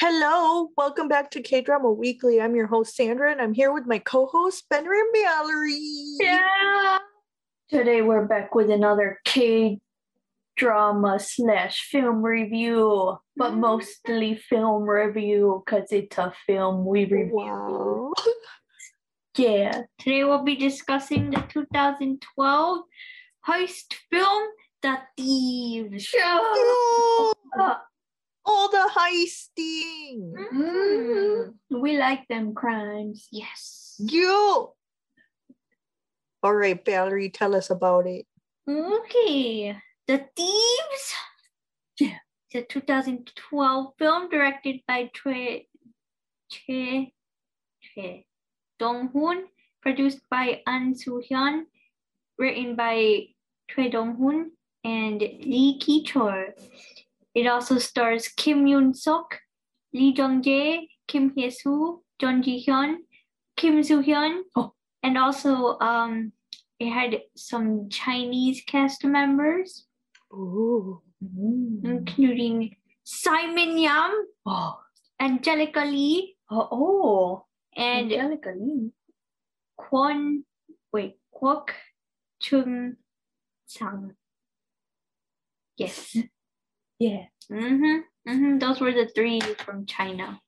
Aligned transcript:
Hello, 0.00 0.68
welcome 0.78 1.08
back 1.08 1.30
to 1.32 1.42
K 1.42 1.60
Drama 1.60 1.90
Weekly. 1.92 2.40
I'm 2.40 2.56
your 2.56 2.66
host 2.66 2.96
Sandra, 2.96 3.30
and 3.30 3.38
I'm 3.40 3.52
here 3.52 3.70
with 3.70 3.86
my 3.86 3.98
co-host 3.98 4.66
Benner 4.70 4.94
and 4.94 5.08
Mallory. 5.12 5.78
Yeah. 6.18 6.98
Today 7.68 8.00
we're 8.00 8.24
back 8.24 8.54
with 8.54 8.70
another 8.70 9.20
K 9.26 9.78
drama 10.56 11.18
slash 11.20 11.82
film 11.90 12.22
review, 12.22 13.18
but 13.36 13.52
Mm. 13.52 13.58
mostly 13.58 14.36
film 14.36 14.84
review 14.84 15.62
because 15.66 15.92
it's 15.92 16.16
a 16.16 16.32
film 16.46 16.86
we 16.86 17.04
review. 17.04 17.34
Wow. 17.36 18.12
Yeah. 19.36 19.82
Today 19.98 20.24
we'll 20.24 20.42
be 20.44 20.56
discussing 20.56 21.30
the 21.30 21.42
2012 21.42 22.84
heist 23.46 23.94
film, 24.10 24.48
The 24.80 24.98
Thieves. 25.16 26.14
All 28.50 28.68
the 28.68 28.90
heisting. 28.96 30.34
mm, 30.52 31.54
we 31.70 31.96
like 31.98 32.26
them 32.28 32.54
crimes. 32.54 33.28
Yes. 33.30 33.94
You. 33.98 34.72
All 36.42 36.54
right, 36.54 36.82
Valerie, 36.84 37.30
tell 37.30 37.54
us 37.54 37.70
about 37.70 38.06
it. 38.06 38.26
Okay, 38.68 39.76
The 40.06 40.26
Thieves. 40.36 41.14
Yeah. 41.98 42.18
It's 42.50 42.64
a 42.64 42.80
2012 42.80 43.94
film 43.98 44.28
directed 44.28 44.80
by 44.88 45.10
Choi 45.14 45.66
Choi 46.50 47.12
Choi 47.80 48.24
Dong 48.78 49.10
Hoon, 49.12 49.46
produced 49.82 50.20
by 50.30 50.62
An 50.66 50.96
Soo 50.96 51.22
Hyun, 51.30 51.64
written 52.38 52.74
by 52.74 53.26
Choi 53.70 53.88
Dong 53.90 54.16
Hoon 54.16 54.50
and 54.82 55.20
Lee 55.20 55.78
Ki 55.78 56.04
Chol. 56.04 56.50
It 57.34 57.46
also 57.46 57.78
stars 57.78 58.28
Kim 58.28 58.64
Yoon 58.66 58.94
Suk, 58.96 59.38
Lee 59.92 60.12
Jung 60.16 60.42
Jae, 60.42 60.88
Kim 61.06 61.32
Hye 61.36 61.48
Soo, 61.48 62.02
Jung 62.20 62.42
Ji 62.42 62.64
Hyun, 62.66 62.96
Kim 63.56 63.82
Soo 63.82 64.02
Hyun, 64.02 64.42
Oh. 64.56 64.72
and 65.02 65.16
also 65.16 65.78
um 65.80 66.32
it 66.78 66.90
had 66.90 67.20
some 67.36 67.88
Chinese 67.90 68.62
cast 68.66 69.04
members, 69.04 69.86
Ooh. 70.32 71.02
including 71.84 72.76
Simon 73.04 73.76
Yam, 73.78 74.12
Oh. 74.46 74.80
Angelica 75.20 75.84
Lee, 75.84 76.36
Uh, 76.50 76.66
oh. 76.72 77.44
and 77.76 78.10
Angelica 78.12 78.50
Lee. 78.56 78.90
Kwon 79.78 80.42
wait, 80.92 81.18
Kwok 81.34 81.70
Chung 82.40 82.96
Sang. 83.66 84.16
Yes. 85.76 86.16
Yeah. 87.00 87.24
Mm-hmm. 87.50 88.30
Mm-hmm. 88.30 88.58
Those 88.58 88.80
were 88.80 88.92
the 88.92 89.08
three 89.12 89.40
from 89.64 89.86
China. 89.86 90.40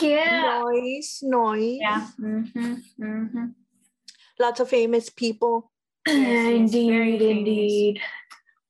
Yeah. 0.00 0.62
Noise, 0.62 1.20
nice. 1.22 1.78
Yeah. 1.82 2.06
Mm-hmm. 2.20 2.74
Mm-hmm. 3.02 3.44
Lots 4.38 4.60
of 4.60 4.68
famous 4.70 5.10
people. 5.10 5.70
Yes, 6.06 6.16
yes, 6.16 6.72
very 6.72 7.14
indeed, 7.14 7.18
famous. 7.18 7.38
indeed. 7.38 8.00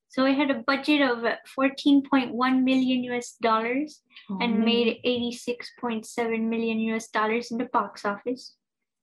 So 0.08 0.24
it 0.24 0.34
had 0.36 0.50
a 0.50 0.62
budget 0.66 1.02
of 1.02 1.18
14.1 1.58 2.32
million 2.64 3.04
US 3.12 3.36
dollars 3.40 4.00
Oh. 4.30 4.38
and 4.40 4.64
made 4.64 4.98
86.7 5.04 6.40
million 6.48 6.80
US 6.94 7.08
dollars 7.08 7.50
in 7.52 7.58
the 7.58 7.66
box 7.66 8.04
office. 8.04 8.54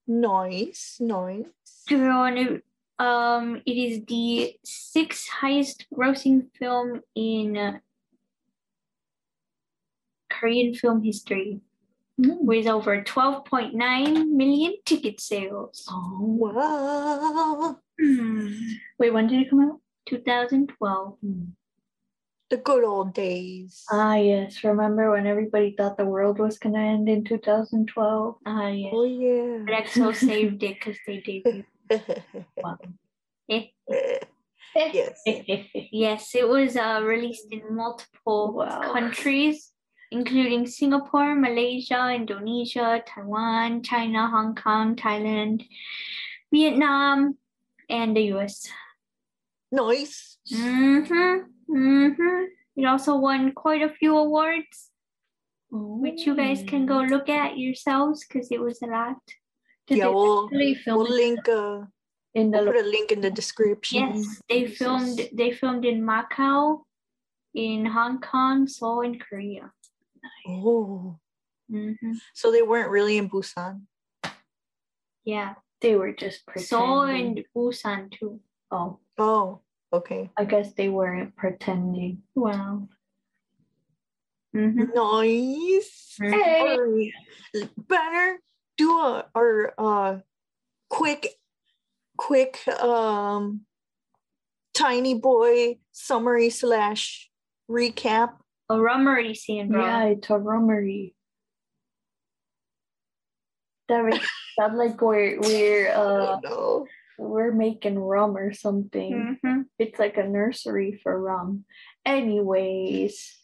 nice, 0.08 0.98
nice. 1.00 1.46
And 1.90 2.38
it, 2.38 2.64
um, 3.00 3.62
it 3.66 3.78
is 3.78 4.04
the 4.06 4.56
sixth 4.66 5.30
highest 5.30 5.86
grossing 5.94 6.48
film 6.60 7.02
in 7.16 7.56
uh, 7.58 7.80
Korean 10.44 10.74
film 10.76 11.02
history 11.02 11.62
with 12.18 12.68
over 12.68 13.02
12.9 13.02 14.28
million 14.28 14.74
ticket 14.86 15.22
sales. 15.22 15.88
Oh 15.90 16.20
wow. 16.20 17.78
Hmm. 17.98 18.52
Wait, 19.00 19.14
when 19.14 19.28
did 19.28 19.40
it 19.44 19.50
come 19.50 19.62
out? 19.62 19.80
2012. 20.08 21.18
The 22.50 22.58
good 22.58 22.84
old 22.84 23.14
days. 23.14 23.86
Ah, 23.90 24.16
yes. 24.16 24.66
Remember 24.66 25.12
when 25.12 25.26
everybody 25.26 25.76
thought 25.78 25.96
the 25.96 26.04
world 26.06 26.40
was 26.40 26.60
going 26.60 26.76
to 26.76 26.82
end 26.82 27.08
in 27.08 27.24
2012? 27.24 28.36
Ah, 28.46 28.68
yeah. 28.68 28.90
oh 28.92 29.06
yeah. 29.06 29.64
But 29.66 29.86
EXO 29.86 30.14
saved 30.14 30.62
it 30.62 30.76
because 30.76 30.98
they 31.08 31.24
debuted. 31.24 31.64
Eh. 33.50 33.68
yes. 34.76 35.22
Yes, 35.92 36.36
it 36.36 36.48
was 36.50 36.76
uh, 36.76 37.00
released 37.04 37.48
in 37.52 37.62
multiple 37.76 38.54
Wow. 38.54 38.82
countries, 38.94 39.73
including 40.14 40.68
Singapore, 40.68 41.34
Malaysia, 41.34 42.14
Indonesia, 42.14 43.02
Taiwan, 43.06 43.82
China, 43.82 44.30
Hong 44.30 44.54
Kong, 44.54 44.96
Thailand, 44.96 45.66
Vietnam, 46.54 47.36
and 47.90 48.16
the 48.16 48.30
US. 48.38 48.70
Nice. 49.72 50.38
Mm-hmm. 50.54 51.50
Mm-hmm. 51.76 52.44
It 52.78 52.86
also 52.86 53.18
won 53.18 53.52
quite 53.54 53.82
a 53.82 53.90
few 53.90 54.16
awards, 54.16 54.92
which 55.72 56.26
you 56.28 56.36
guys 56.38 56.64
can 56.66 56.86
go 56.86 57.02
look 57.02 57.28
at 57.28 57.58
yourselves 57.58 58.24
because 58.26 58.52
it 58.52 58.62
was 58.62 58.82
a 58.84 58.88
lot. 58.88 59.18
Did 59.88 59.98
yeah, 59.98 60.06
they 60.06 60.14
we'll, 60.14 60.48
film 60.86 60.98
we'll 60.98 61.12
link 61.12 61.50
uh 61.50 61.82
in 62.34 62.52
the 62.52 62.60
we'll 62.60 62.72
put 62.72 62.86
a 62.86 62.88
link 62.88 63.12
in 63.12 63.22
the 63.22 63.30
description. 63.30 64.16
Yes, 64.16 64.42
they 64.48 64.66
filmed. 64.68 65.20
They 65.34 65.52
filmed 65.52 65.86
in 65.86 66.02
Macau, 66.02 66.86
in 67.54 67.86
Hong 67.86 68.22
Kong, 68.22 68.68
Seoul, 68.68 69.02
and 69.02 69.20
Korea. 69.20 69.74
Oh. 70.48 71.20
Mm-hmm. 71.72 72.14
So 72.34 72.52
they 72.52 72.62
weren't 72.62 72.90
really 72.92 73.18
in 73.18 73.30
Busan. 73.30 73.82
Yeah, 75.26 75.56
They 75.82 75.96
were 75.96 76.12
just 76.12 76.46
pretending. 76.46 76.68
Seoul 76.68 77.02
and 77.04 77.46
Busan 77.56 78.12
too. 78.12 78.40
oh, 78.72 79.00
Oh, 79.18 79.62
okay. 79.92 80.30
I 80.38 80.44
guess 80.46 80.74
they 80.74 80.90
weren't 80.90 81.36
pretending. 81.36 82.24
Wow. 82.36 82.90
Mm-hmm. 84.56 84.94
Nice. 84.94 86.16
Hey. 86.20 86.78
Alright. 86.78 87.70
Banner, 87.78 88.38
do 88.78 89.00
a 89.00 89.26
our 89.34 89.74
uh 89.78 90.18
quick 90.90 91.28
quick 92.18 92.60
um 92.68 93.62
tiny 94.76 95.16
boy 95.16 95.78
summary 95.92 96.50
slash 96.52 97.32
recap. 97.70 98.34
A 98.70 98.76
rummery 98.76 99.36
syndrome. 99.36 99.82
Yeah, 99.82 100.04
it's 100.06 100.30
a 100.30 100.34
rummery. 100.34 101.14
That 103.90 104.06
makes 104.06 104.28
sound 104.58 104.78
like 104.82 105.02
we're 105.02 105.40
we're 105.40 105.90
uh 105.92 105.94
oh 105.96 106.40
no. 106.44 106.88
we're 107.18 107.52
making 107.52 108.00
rum 108.00 108.38
or 108.38 108.54
something. 108.54 109.38
Mm-hmm. 109.44 109.62
It's 109.78 110.00
like 110.00 110.18
a 110.18 110.24
nursery 110.24 111.00
for 111.04 111.20
rum. 111.20 111.66
Anyways, 112.06 113.36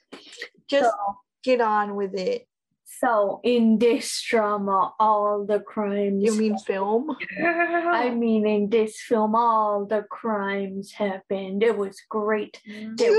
Just 0.69 0.91
so 0.91 1.17
get 1.43 1.61
on 1.61 1.95
with 1.95 2.15
it. 2.15 2.47
so 2.85 3.39
in 3.43 3.77
this 3.79 4.21
drama, 4.23 4.93
all 4.99 5.45
the 5.45 5.59
crimes 5.59 6.23
You 6.23 6.35
mean 6.35 6.57
film? 6.57 7.15
I 7.43 8.09
mean, 8.15 8.47
in 8.47 8.69
this 8.69 8.99
film, 8.99 9.35
all 9.35 9.85
the 9.85 10.03
crimes 10.09 10.91
happened. 10.93 11.63
It 11.63 11.77
was 11.77 12.01
great. 12.09 12.61
There 12.65 13.11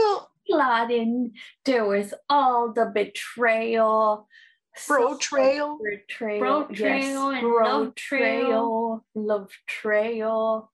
plotting. 0.50 1.32
There 1.64 1.84
was 1.84 2.14
all 2.28 2.72
the 2.72 2.90
betrayal. 2.92 4.28
Bro 4.86 5.18
trail. 5.18 5.78
Betrayal. 5.82 6.40
Bro 6.40 6.68
yes, 6.70 6.78
trail 6.78 7.30
and 7.30 7.40
bro 7.40 7.64
love 7.64 7.94
trail. 7.94 8.40
trail, 8.40 9.04
Love 9.14 9.50
trail. 9.66 10.72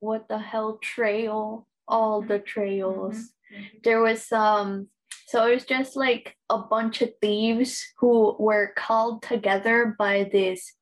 What 0.00 0.28
the 0.28 0.38
hell 0.38 0.78
trail? 0.82 1.66
All 1.86 2.22
the 2.22 2.38
trails. 2.38 3.32
There 3.84 4.00
was 4.00 4.30
um 4.32 4.88
so 5.26 5.46
it 5.46 5.54
was 5.54 5.64
just 5.64 5.96
like 5.96 6.36
a 6.50 6.58
bunch 6.58 7.00
of 7.00 7.10
thieves 7.20 7.86
who 7.98 8.36
were 8.38 8.72
called 8.76 9.22
together 9.22 9.94
by 9.98 10.28
this 10.30 10.74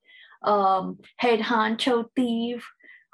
um 0.42 0.98
head 1.16 1.40
honcho 1.40 2.06
thief 2.16 2.66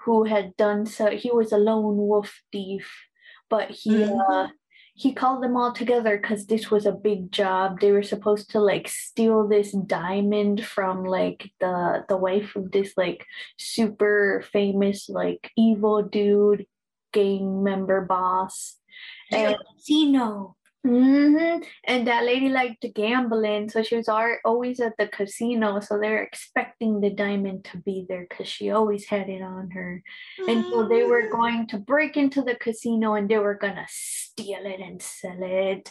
who 0.04 0.24
had 0.24 0.56
done 0.56 0.86
so 0.86 1.10
he 1.10 1.30
was 1.32 1.50
a 1.52 1.58
lone 1.58 1.96
wolf 1.96 2.40
thief 2.52 2.88
but 3.50 3.70
he 3.70 4.04
uh 4.04 4.46
he 4.98 5.12
called 5.12 5.42
them 5.42 5.56
all 5.56 5.72
together 5.72 6.16
because 6.16 6.46
this 6.46 6.70
was 6.70 6.86
a 6.86 6.92
big 6.92 7.30
job 7.30 7.80
they 7.80 7.92
were 7.92 8.02
supposed 8.02 8.50
to 8.50 8.60
like 8.60 8.88
steal 8.88 9.46
this 9.46 9.72
diamond 9.72 10.64
from 10.64 11.04
like 11.04 11.50
the 11.60 12.04
the 12.08 12.16
wife 12.16 12.56
of 12.56 12.72
this 12.72 12.94
like 12.96 13.24
super 13.58 14.42
famous 14.52 15.08
like 15.08 15.50
evil 15.56 16.02
dude 16.02 16.66
gang 17.12 17.62
member 17.62 18.00
boss 18.00 18.78
and 19.30 19.56
Zeno. 19.80 20.56
Hmm 20.86 21.58
And 21.84 22.06
that 22.06 22.24
lady 22.24 22.48
liked 22.48 22.86
gambling, 22.94 23.68
so 23.70 23.82
she 23.82 23.96
was 23.96 24.08
always 24.08 24.78
at 24.80 24.92
the 24.98 25.08
casino. 25.08 25.80
So 25.80 25.98
they're 25.98 26.22
expecting 26.22 27.00
the 27.00 27.10
diamond 27.10 27.64
to 27.66 27.78
be 27.78 28.06
there 28.08 28.26
because 28.28 28.46
she 28.48 28.70
always 28.70 29.06
had 29.06 29.28
it 29.28 29.42
on 29.42 29.70
her. 29.72 30.02
And 30.46 30.64
so 30.70 30.88
they 30.88 31.02
were 31.02 31.28
going 31.28 31.66
to 31.68 31.78
break 31.78 32.16
into 32.16 32.42
the 32.42 32.54
casino 32.54 33.14
and 33.14 33.28
they 33.28 33.38
were 33.38 33.54
gonna 33.54 33.86
steal 33.88 34.64
it 34.64 34.80
and 34.80 35.02
sell 35.02 35.38
it. 35.42 35.90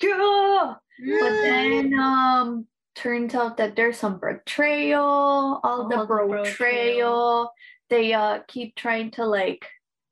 Yeah. 0.00 0.74
But 1.20 1.40
then 1.42 1.98
um 1.98 2.66
turns 2.94 3.34
out 3.34 3.56
that 3.58 3.76
there's 3.76 3.98
some 3.98 4.20
betrayal, 4.20 5.60
all 5.64 5.88
the 5.88 5.96
the 5.96 6.04
betrayal. 6.06 6.44
betrayal. 6.44 7.52
They 7.88 8.12
uh 8.12 8.40
keep 8.48 8.74
trying 8.76 9.12
to 9.12 9.24
like 9.24 9.66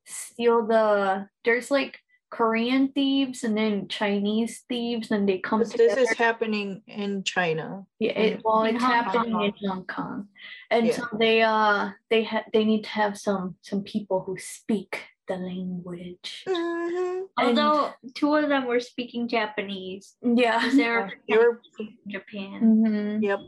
steal 0.07 0.67
the 0.67 1.29
there's 1.45 1.71
like 1.71 1.99
Korean 2.35 2.89
thieves 2.91 3.45
and 3.45 3.57
then 3.57 3.87
Chinese 3.87 4.65
thieves 4.69 5.11
and 5.13 5.29
they 5.29 5.39
come 5.39 5.61
But 5.61 5.71
together. 5.71 5.95
this 5.95 6.11
is 6.11 6.19
happening 6.19 6.83
in 6.89 7.23
China. 7.23 7.87
Yeah, 8.01 8.11
it, 8.19 8.41
well, 8.45 8.65
In 8.65 8.75
it's 8.75 8.85
Hong 8.85 8.93
happening 8.93 9.33
Kong. 9.33 9.45
in 9.45 9.69
Hong 9.71 9.85
Kong, 9.87 10.29
and 10.71 10.87
Yeah. 10.87 10.97
so 10.97 11.03
they 11.17 11.43
uh 11.43 11.91
they 12.11 12.25
ha- 12.25 12.49
they 12.53 12.65
need 12.65 12.83
to 12.85 12.91
have 12.91 13.17
some 13.17 13.55
some 13.63 13.83
people 13.85 14.19
who 14.27 14.35
speak 14.39 14.93
the 15.29 15.37
language. 15.37 16.43
Mhm. 16.49 17.29
Although 17.39 17.95
two 18.15 18.35
of 18.35 18.49
them 18.49 18.67
were 18.67 18.81
speaking 18.81 19.29
Japanese. 19.29 20.17
Yeah, 20.21 20.59
they're 20.75 21.13
They 21.29 21.39
were- 21.39 21.63
from 21.77 21.89
Japan. 22.09 22.59
Mhm. 22.61 23.23
Yep. 23.23 23.41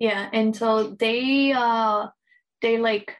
Yeah, 0.00 0.28
and 0.32 0.56
so 0.56 0.90
they 0.98 1.52
uh 1.52 2.08
they 2.62 2.78
like 2.78 3.14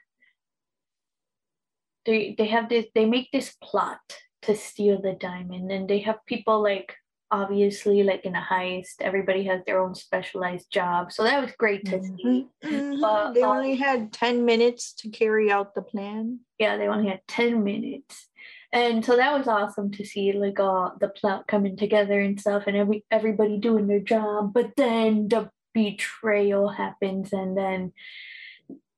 they 2.05 2.35
they 2.37 2.49
have 2.49 2.69
this 2.69 2.87
they 2.97 3.07
make 3.07 3.31
this 3.31 3.55
plot 3.63 4.03
to 4.43 4.55
steal 4.57 5.01
the 5.01 5.13
diamond 5.13 5.71
and 5.71 5.89
they 5.89 6.01
have 6.01 6.19
people 6.27 6.63
like 6.63 6.95
obviously 7.31 8.03
like 8.03 8.25
in 8.27 8.35
a 8.37 8.41
heist 8.51 9.01
everybody 9.01 9.45
has 9.45 9.61
their 9.65 9.81
own 9.81 9.95
specialized 9.95 10.71
job 10.71 11.11
so 11.11 11.23
that 11.25 11.41
was 11.41 11.53
great 11.59 11.85
to 11.87 12.03
see 12.03 12.47
Mhm. 12.63 12.71
Mhm. 12.71 13.01
But, 13.01 13.33
they 13.33 13.43
uh, 13.43 13.49
only 13.49 13.77
had 13.77 14.13
10 14.13 14.45
minutes 14.45 14.93
to 14.99 15.09
carry 15.09 15.51
out 15.51 15.75
the 15.75 15.83
plan. 15.83 16.41
yeah 16.59 16.77
they 16.77 16.89
only 16.89 17.09
had 17.09 17.21
10 17.29 17.65
minutes 17.65 18.29
and 18.73 19.05
so 19.05 19.17
that 19.17 19.37
was 19.37 19.49
awesome 19.49 19.91
to 19.93 20.05
see 20.05 20.33
like 20.33 20.61
uh 20.61 20.91
the 21.01 21.09
plot 21.09 21.47
coming 21.47 21.77
together 21.77 22.21
and 22.21 22.39
stuff 22.41 22.65
and 22.67 22.77
every 22.77 23.05
everybody 23.11 23.57
doing 23.59 23.87
their 23.87 24.01
job 24.15 24.53
but 24.53 24.71
then 24.77 25.29
the 25.29 25.49
betrayal 25.75 26.69
happens 26.69 27.33
and 27.33 27.57
then 27.57 27.93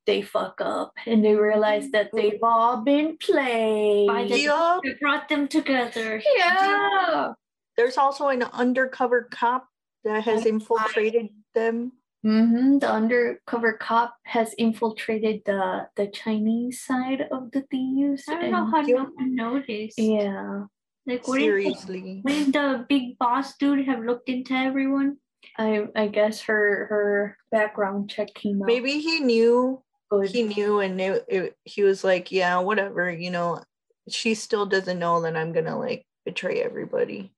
they 0.05 0.21
fuck 0.21 0.61
up 0.61 0.93
and 1.05 1.23
they 1.25 1.35
realize 1.35 1.89
that 1.91 2.09
they've 2.13 2.41
all 2.43 2.77
been 2.83 3.17
played 3.17 4.07
By 4.07 4.25
the- 4.27 4.39
Yup. 4.39 4.81
We 4.83 4.95
brought 5.01 5.29
them 5.29 5.47
together. 5.47 6.21
yeah 6.37 7.33
There's 7.77 7.97
also 7.97 8.27
an 8.29 8.43
undercover 8.53 9.27
cop 9.31 9.67
that 10.03 10.23
has 10.23 10.45
infiltrated 10.45 11.29
them. 11.53 11.91
hmm 12.23 12.77
The 12.77 12.89
undercover 12.89 13.73
cop 13.73 14.15
has 14.23 14.53
infiltrated 14.57 15.41
the 15.45 15.87
the 15.95 16.07
Chinese 16.07 16.81
side 16.81 17.27
of 17.31 17.51
the 17.51 17.61
thieves. 17.71 18.23
I 18.29 18.35
don't 18.41 18.51
know 18.51 18.65
how 18.65 18.81
Yep. 18.85 18.97
no 18.97 19.03
one 19.15 19.35
noticed. 19.35 19.97
Yeah, 19.99 20.65
Like, 21.05 21.27
wouldn't 21.27 21.45
Seriously. 21.45 22.21
wouldn't 22.23 22.53
the 22.53 22.85
big 22.89 23.17
boss 23.19 23.57
dude 23.57 23.85
have 23.85 24.01
looked 24.05 24.29
into 24.29 24.53
everyone? 24.53 25.17
I 25.57 25.85
I 25.95 26.07
guess 26.07 26.41
her 26.49 26.87
her 26.89 27.37
background 27.51 28.09
check 28.09 28.33
came 28.33 28.61
out 28.61 28.67
Maybe 28.67 28.99
he 28.99 29.19
knew 29.21 29.81
good. 30.09 30.29
he 30.29 30.43
knew 30.43 30.79
and 30.79 30.97
knew 30.97 31.19
it, 31.27 31.55
he 31.63 31.83
was 31.83 32.03
like 32.03 32.31
yeah 32.31 32.59
whatever 32.59 33.11
you 33.11 33.31
know 33.31 33.61
she 34.09 34.33
still 34.35 34.65
doesn't 34.65 34.99
know 34.99 35.21
that 35.21 35.35
i'm 35.35 35.53
gonna 35.53 35.77
like 35.77 36.05
betray 36.25 36.61
everybody 36.61 37.31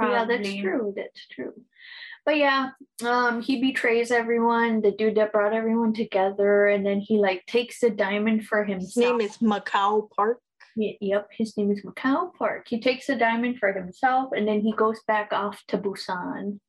Yeah, 0.00 0.24
that's 0.24 0.54
true. 0.54 0.92
That's 0.96 1.26
true. 1.28 1.54
But 2.24 2.36
yeah, 2.38 2.70
um, 3.04 3.40
he 3.40 3.60
betrays 3.60 4.10
everyone. 4.10 4.80
The 4.80 4.90
dude 4.90 5.14
that 5.14 5.32
brought 5.32 5.54
everyone 5.54 5.94
together, 5.94 6.66
and 6.66 6.84
then 6.84 7.00
he 7.00 7.18
like 7.18 7.46
takes 7.46 7.80
the 7.80 7.90
diamond 7.90 8.46
for 8.46 8.64
himself. 8.64 8.94
his 8.94 8.96
name 8.96 9.20
is 9.20 9.38
macau 9.38 10.10
park 10.10 10.40
Yep, 10.76 11.28
his 11.30 11.56
name 11.56 11.70
is 11.70 11.82
Macau 11.82 12.34
Park. 12.34 12.66
He 12.68 12.80
takes 12.80 13.06
the 13.06 13.16
diamond 13.16 13.58
for 13.58 13.72
himself 13.72 14.30
and 14.36 14.46
then 14.46 14.60
he 14.60 14.72
goes 14.72 15.00
back 15.06 15.32
off 15.32 15.62
to 15.68 15.78
Busan. 15.78 16.60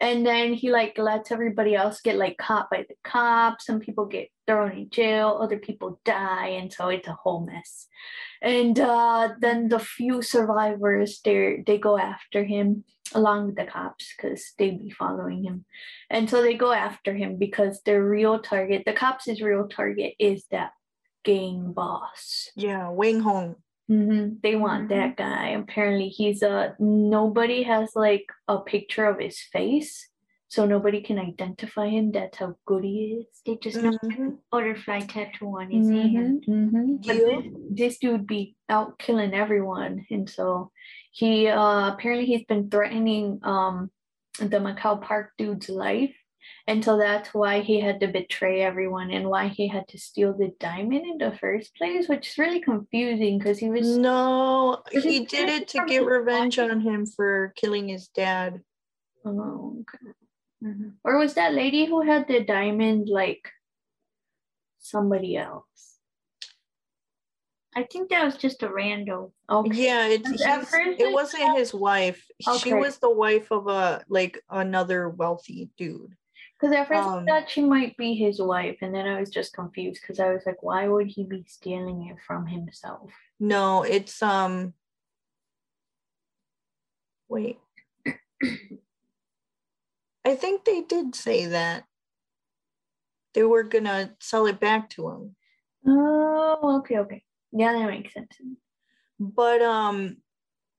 And 0.00 0.24
then 0.24 0.54
he 0.54 0.70
like 0.70 0.96
lets 0.98 1.32
everybody 1.32 1.74
else 1.74 2.00
get 2.00 2.16
like 2.16 2.38
caught 2.38 2.70
by 2.70 2.84
the 2.88 2.94
cops. 3.02 3.66
Some 3.66 3.80
people 3.80 4.06
get 4.06 4.28
thrown 4.46 4.70
in 4.70 4.90
jail, 4.90 5.38
other 5.40 5.58
people 5.58 6.00
die, 6.04 6.48
and 6.48 6.72
so 6.72 6.88
it's 6.88 7.08
a 7.08 7.18
whole 7.20 7.44
mess. 7.44 7.88
And 8.40 8.78
uh, 8.78 9.30
then 9.40 9.68
the 9.68 9.80
few 9.80 10.22
survivors 10.22 11.20
they 11.24 11.64
they 11.66 11.78
go 11.78 11.98
after 11.98 12.44
him 12.44 12.84
along 13.14 13.46
with 13.46 13.56
the 13.56 13.64
cops 13.64 14.12
because 14.16 14.52
they 14.58 14.70
be 14.70 14.90
following 14.90 15.42
him. 15.42 15.64
And 16.08 16.30
so 16.30 16.42
they 16.42 16.54
go 16.54 16.72
after 16.72 17.14
him 17.14 17.36
because 17.36 17.80
their 17.82 18.04
real 18.04 18.38
target, 18.40 18.82
the 18.86 18.92
cops' 18.92 19.40
real 19.40 19.66
target 19.66 20.14
is 20.20 20.44
that 20.50 20.70
gang 21.26 21.72
boss. 21.74 22.50
yeah 22.54 22.88
Wei 22.90 23.18
Hong 23.18 23.56
hmm 23.90 24.38
They 24.42 24.54
want 24.56 24.88
that 24.90 25.14
guy. 25.16 25.54
Apparently, 25.62 26.08
he's 26.08 26.42
a 26.42 26.74
nobody 26.78 27.62
has 27.62 27.94
like 27.94 28.26
a 28.48 28.58
picture 28.58 29.06
of 29.06 29.20
his 29.22 29.38
face, 29.54 29.90
so 30.48 30.66
nobody 30.66 31.00
can 31.08 31.18
identify 31.22 31.86
him. 31.96 32.10
That's 32.10 32.38
how 32.38 32.56
good 32.66 32.82
he 32.82 32.96
is. 33.22 33.26
They 33.46 33.54
just 33.66 33.78
know 33.78 33.94
Mhm. 34.02 34.38
butterfly 34.50 35.00
tattoo 35.06 35.50
on 35.60 35.70
his 35.70 35.86
hand. 35.86 36.44
mhm. 36.50 36.98
But 37.06 37.14
this, 37.14 37.44
this 37.78 37.94
dude 38.02 38.26
be 38.26 38.56
out 38.68 38.98
killing 38.98 39.34
everyone, 39.34 40.02
and 40.10 40.26
so 40.36 40.70
he 41.12 41.46
uh 41.46 41.94
apparently 41.94 42.26
he's 42.26 42.46
been 42.50 42.66
threatening 42.70 43.38
um 43.46 43.90
the 44.42 44.58
Macau 44.66 44.98
Park 45.00 45.30
dude's 45.38 45.70
life. 45.70 46.14
And 46.66 46.84
so 46.84 46.98
that's 46.98 47.32
why 47.32 47.60
he 47.60 47.80
had 47.80 48.00
to 48.00 48.08
betray 48.08 48.62
everyone 48.62 49.10
and 49.10 49.28
why 49.28 49.48
he 49.48 49.68
had 49.68 49.86
to 49.88 49.98
steal 49.98 50.36
the 50.36 50.52
diamond 50.58 51.06
in 51.06 51.18
the 51.18 51.36
first 51.38 51.76
place, 51.76 52.08
which 52.08 52.28
is 52.28 52.38
really 52.38 52.60
confusing 52.60 53.38
because 53.38 53.58
he 53.58 53.70
was 53.70 53.96
no 53.96 54.82
he 54.90 55.24
did 55.24 55.48
it 55.48 55.68
to 55.68 55.84
get 55.86 56.04
revenge 56.04 56.58
on 56.58 56.80
him 56.80 57.06
for 57.06 57.52
killing 57.56 57.88
his 57.88 58.08
dad 58.08 58.60
Oh, 59.26 59.82
okay. 59.82 60.94
Or 61.04 61.18
was 61.18 61.34
that 61.34 61.54
lady 61.54 61.84
who 61.84 62.02
had 62.02 62.26
the 62.28 62.44
diamond 62.44 63.08
like 63.08 63.50
somebody 64.78 65.36
else? 65.36 65.98
I 67.74 67.82
think 67.82 68.08
that 68.08 68.24
was 68.24 68.36
just 68.36 68.62
a 68.62 68.68
rando. 68.68 69.32
Okay. 69.50 69.84
yeah 69.84 70.06
it, 70.08 70.22
it 70.24 71.12
wasn't 71.12 71.58
his 71.58 71.74
wife 71.74 72.24
she 72.60 72.72
was 72.72 72.98
the 72.98 73.10
wife 73.10 73.50
of 73.52 73.68
a 73.68 74.02
like 74.08 74.42
another 74.48 75.08
wealthy 75.08 75.68
dude 75.76 76.16
Because 76.58 76.74
at 76.74 76.88
first 76.88 77.06
Um, 77.06 77.24
I 77.28 77.40
thought 77.40 77.50
she 77.50 77.62
might 77.62 77.96
be 77.96 78.14
his 78.14 78.40
wife, 78.40 78.78
and 78.80 78.94
then 78.94 79.06
I 79.06 79.20
was 79.20 79.30
just 79.30 79.52
confused 79.52 80.00
because 80.00 80.18
I 80.18 80.32
was 80.32 80.42
like, 80.46 80.62
why 80.62 80.88
would 80.88 81.06
he 81.06 81.24
be 81.24 81.44
stealing 81.46 82.06
it 82.08 82.16
from 82.26 82.46
himself? 82.46 83.10
no 83.38 83.82
it's 83.82 84.22
um 84.22 84.72
wait 87.28 87.58
i 90.24 90.34
think 90.34 90.64
they 90.64 90.80
did 90.80 91.14
say 91.14 91.44
that 91.44 91.84
they 93.34 93.42
were 93.42 93.62
gonna 93.62 94.14
sell 94.20 94.46
it 94.46 94.58
back 94.58 94.88
to 94.88 95.08
him 95.10 95.36
Oh, 95.88 96.78
okay, 96.80 96.98
okay. 96.98 97.22
Yeah, 97.52 97.72
that 97.74 97.86
makes 97.88 98.12
sense. 98.14 98.32
but 99.20 99.62
um 99.62 100.16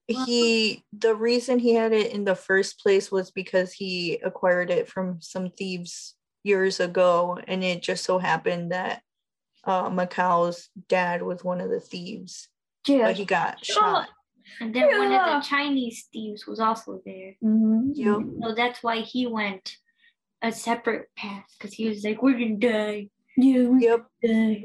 he 0.07 0.83
the 0.97 1.13
reason 1.15 1.59
he 1.59 1.73
had 1.73 1.91
it 1.91 2.11
in 2.13 2.23
the 2.23 2.35
first 2.35 2.79
place 2.79 3.11
was 3.11 3.31
because 3.31 3.73
he 3.73 4.19
acquired 4.23 4.69
it 4.69 4.87
from 4.87 5.21
some 5.21 5.49
thieves 5.49 6.15
years 6.43 6.79
ago 6.79 7.37
and 7.47 7.63
it 7.63 7.81
just 7.81 8.05
so 8.05 8.17
happened 8.17 8.71
that 8.71 9.01
uh 9.65 9.89
macau's 9.89 10.69
dad 10.87 11.21
was 11.21 11.43
one 11.43 11.59
of 11.59 11.69
the 11.69 11.79
thieves 11.81 12.47
Yeah. 12.87 13.07
but 13.07 13.17
he 13.17 13.25
got 13.25 13.63
Sure. 13.65 13.83
shot 13.83 14.09
And 14.61 14.73
then 14.73 14.87
one 14.97 15.11
of 15.11 15.25
the 15.43 15.47
Chinese 15.47 16.07
thieves 16.13 16.47
was 16.47 16.59
also 16.61 17.01
there. 17.05 17.35
Mhm. 17.43 17.91
Yep. 17.93 18.21
So 18.41 18.55
that's 18.55 18.81
why 18.81 19.01
he 19.01 19.27
went 19.27 19.75
a 20.41 20.53
separate 20.53 21.09
path 21.17 21.43
because 21.57 21.73
he 21.73 21.89
was 21.89 22.01
like, 22.05 22.21
we're 22.23 22.39
going 22.39 22.57
to 22.61 22.67
die. 22.71 23.09
Yeah. 23.37 23.67
we 23.69 23.85
yep 23.85 24.07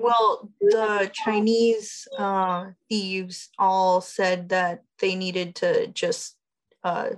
well 0.00 0.48
the 0.60 1.10
chinese 1.12 2.08
uh 2.18 2.72
thieves 2.88 3.50
all 3.58 4.00
said 4.00 4.48
that 4.48 4.82
they 4.98 5.14
needed 5.14 5.54
to 5.56 5.88
just 5.88 6.36
uh 6.82 7.10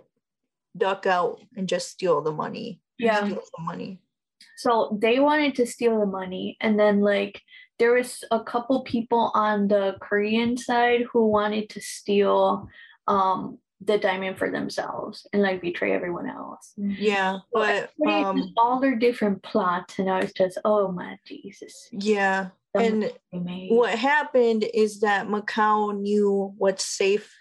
duck 0.77 1.07
out 1.07 1.39
and 1.57 1.69
just 1.69 1.91
steal 1.91 2.21
the 2.23 2.33
money 2.33 2.81
Yeah. 2.99 3.25
steal 3.25 3.43
some 3.57 3.65
money 3.65 4.01
So 4.57 4.99
they 5.01 5.19
wanted 5.21 5.55
to 5.57 5.67
steal 5.67 5.99
the 6.01 6.07
money, 6.07 6.57
and 6.61 6.79
then 6.79 7.01
like 7.01 7.41
there 7.79 7.95
was 7.95 8.23
a 8.31 8.43
couple 8.43 8.83
people 8.83 9.31
on 9.35 9.67
the 9.69 9.95
Korean 10.01 10.57
side 10.57 11.03
who 11.11 11.27
wanted 11.31 11.71
to 11.71 11.81
steal 11.81 12.69
um 13.07 13.59
the 13.87 13.99
diamond 13.99 14.39
for 14.39 14.51
themselves 14.51 15.27
and 15.33 15.43
like 15.43 15.61
betray 15.61 15.93
everyone 15.93 16.29
else. 16.29 16.73
yeah 16.77 17.39
but 17.53 17.91
had 18.05 18.25
um 18.25 18.53
all 18.57 18.81
their 18.81 18.97
different 18.97 19.43
plots, 19.43 19.99
and 19.99 20.11
I 20.11 20.21
was 20.21 20.33
just, 20.33 20.59
oh 20.65 20.91
my 20.91 21.19
Jesus. 21.27 21.89
yeah 21.93 22.49
and 22.75 23.01
money 23.01 23.13
they 23.33 23.39
made. 23.39 23.69
what 23.71 23.97
happened 23.99 24.65
is 24.75 25.01
that 25.01 25.29
macau 25.29 25.97
knew 25.99 26.53
what 26.59 26.81
safe 26.81 27.33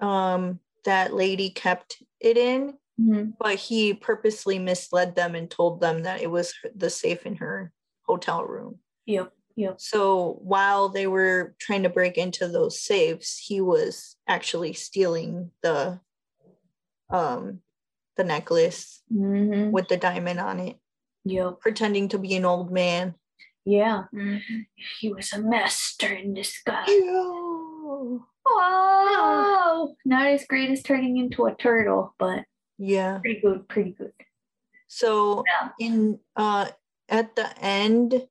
um 0.00 0.60
that 0.84 1.12
lady 1.14 1.50
kept 1.50 2.02
it 2.20 2.36
in, 2.36 2.74
Mhm. 3.00 3.34
but 3.38 3.56
he 3.56 3.92
purposely 3.92 4.58
misled 4.58 5.16
them 5.16 5.34
and 5.34 5.50
told 5.50 5.80
them 5.80 6.04
that 6.04 6.20
it 6.22 6.30
was 6.30 6.54
the 6.74 6.88
safe 6.90 7.26
in 7.26 7.36
her 7.36 7.72
hotel 8.06 8.44
room. 8.44 8.78
Yep. 9.06 9.32
Yep. 9.56 9.80
So 9.80 10.38
while 10.42 10.88
they 10.90 11.06
were 11.06 11.54
trying 11.58 11.82
to 11.84 11.88
break 11.88 12.18
into 12.18 12.46
those 12.48 12.78
safes, 12.80 13.38
he 13.38 13.60
was 13.60 14.16
actually 14.28 14.74
stealing 14.74 15.50
the 15.62 16.00
um 17.10 17.60
the 18.16 18.24
necklace 18.24 19.02
Mhm. 19.12 19.70
with 19.72 19.88
the 19.88 19.96
diamond 19.96 20.40
on 20.40 20.58
it, 20.60 20.76
Yep. 21.24 21.60
pretending 21.60 22.08
to 22.08 22.18
be 22.18 22.34
an 22.36 22.44
old 22.44 22.70
man. 22.72 23.14
Yeah. 23.64 24.04
Mhm. 24.14 24.66
He 25.00 25.12
was 25.12 25.32
a 25.32 25.40
master 25.40 26.12
in 26.14 26.34
disguise. 26.34 26.88
Yeah. 26.88 28.18
Wow. 28.48 29.94
Not 30.04 30.26
as 30.26 30.46
great 30.46 30.70
as 30.70 30.82
turning 30.82 31.16
into 31.18 31.46
a 31.46 31.54
turtle, 31.54 32.14
but 32.18 32.44
Yeah. 32.78 33.18
pretty 33.20 33.40
good. 33.40 33.68
Pretty 33.68 33.92
good. 33.92 34.12
So 34.88 35.44
Yeah. 35.46 35.70
in 35.80 36.20
uh 36.36 36.70
at 37.08 37.36
the 37.36 37.56
end, 37.58 38.28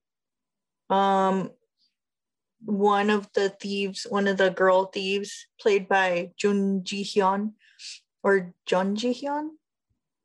um 0.90 1.52
one 2.66 3.10
of 3.10 3.30
the 3.34 3.50
thieves, 3.50 4.08
one 4.10 4.28
of 4.28 4.38
the 4.38 4.50
girl 4.50 4.86
thieves, 4.86 5.46
played 5.62 5.88
by 5.88 6.32
Jun 6.38 6.84
Ji 6.84 7.04
Hyun 7.04 7.54
or 8.24 8.54
Jun 8.66 8.96
Ji 8.96 9.14
Hyun, 9.14 9.50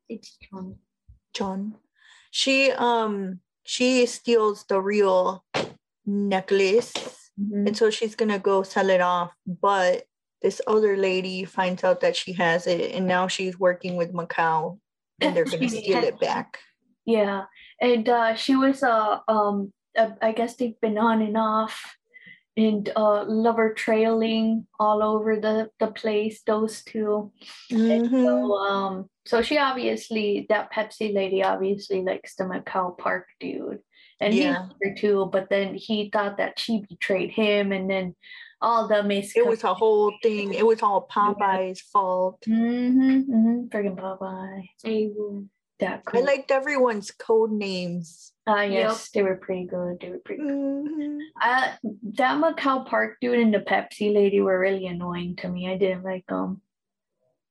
It's 0.09 0.37
John. 0.41 0.77
John. 1.33 1.75
She 2.31 2.71
um 2.71 3.39
she 3.63 4.05
steals 4.05 4.65
the 4.65 4.81
real 4.81 5.45
necklace 6.05 6.93
Mhm. 7.39 7.67
and 7.67 7.77
so 7.77 7.89
she's 7.89 8.15
gonna 8.15 8.39
go 8.39 8.63
sell 8.63 8.89
it 8.89 9.01
off, 9.01 9.31
but 9.45 10.05
this 10.41 10.59
other 10.67 10.97
lady 10.97 11.45
finds 11.45 11.83
out 11.83 12.01
that 12.01 12.15
she 12.15 12.33
has 12.33 12.65
it 12.67 12.91
and 12.95 13.07
now 13.07 13.27
she's 13.27 13.57
working 13.59 13.95
with 13.95 14.11
Macau 14.13 14.79
and 15.21 15.35
they're 15.35 15.45
gonna 15.45 15.69
steal 15.69 16.03
it 16.03 16.19
back. 16.19 16.59
Yeah, 17.05 17.45
and 17.79 18.07
uh, 18.09 18.35
she 18.35 18.55
was 18.55 18.83
uh, 18.83 19.19
um 19.27 19.71
I 19.97 20.31
guess 20.31 20.55
they've 20.55 20.79
been 20.81 20.97
on 20.97 21.21
and 21.21 21.37
off, 21.37 21.95
and 22.57 22.91
uh, 22.95 23.23
lover 23.25 23.73
trailing 23.73 24.67
all 24.79 25.01
over 25.03 25.39
the 25.39 25.69
the 25.79 25.87
place. 25.91 26.41
Those 26.45 26.83
two. 26.83 27.31
And 27.71 28.09
Mhm. 28.09 28.23
so 28.25 28.53
um 28.53 29.09
so 29.25 29.41
she 29.41 29.57
obviously 29.57 30.45
that 30.49 30.71
Pepsi 30.73 31.13
lady 31.13 31.43
obviously 31.43 32.01
likes 32.01 32.35
the 32.35 32.43
Macau 32.45 32.97
Park 32.97 33.27
dude, 33.39 33.79
and 34.19 34.33
he 34.33 34.41
Yeah. 34.41 34.59
liked 34.59 34.73
her 34.83 34.93
too. 34.95 35.29
But 35.31 35.49
then 35.49 35.75
he 35.75 36.09
thought 36.09 36.37
that 36.37 36.59
she 36.59 36.83
betrayed 36.89 37.31
him, 37.31 37.71
and 37.71 37.89
then 37.89 38.15
all 38.61 38.87
the 38.87 39.01
mis. 39.03 39.35
It 39.35 39.45
was 39.47 39.63
a 39.63 39.73
whole 39.73 40.13
thing. 40.21 40.53
It 40.53 40.65
was 40.65 40.81
all 40.83 41.07
Popeye's 41.07 41.81
fault. 41.81 42.41
Mm-hmm, 42.47 43.31
mm-hmm. 43.31 43.57
Friggin' 43.69 43.95
Popeye. 43.97 44.69
Able. 44.85 45.45
That 45.81 46.03
I 46.13 46.19
liked 46.21 46.51
everyone's 46.51 47.11
code 47.11 47.51
names. 47.51 48.31
Ah, 48.47 48.61
yes, 48.61 49.09
they 49.09 49.23
were 49.23 49.35
pretty 49.35 49.65
good. 49.65 49.99
They 49.99 50.09
were 50.09 50.19
pretty 50.23 50.43
good. 50.43 50.51
Mhm. 50.51 51.19
Uh, 51.41 51.71
that 52.17 52.39
Macau 52.39 52.85
Park 52.85 53.17
dude 53.19 53.39
and 53.39 53.53
the 53.53 53.59
Pepsi 53.59 54.13
lady 54.13 54.41
were 54.41 54.59
really 54.59 54.85
annoying 54.87 55.35
to 55.37 55.49
me. 55.49 55.69
I 55.69 55.77
didn't 55.77 56.03
like 56.03 56.25
them. 56.27 56.61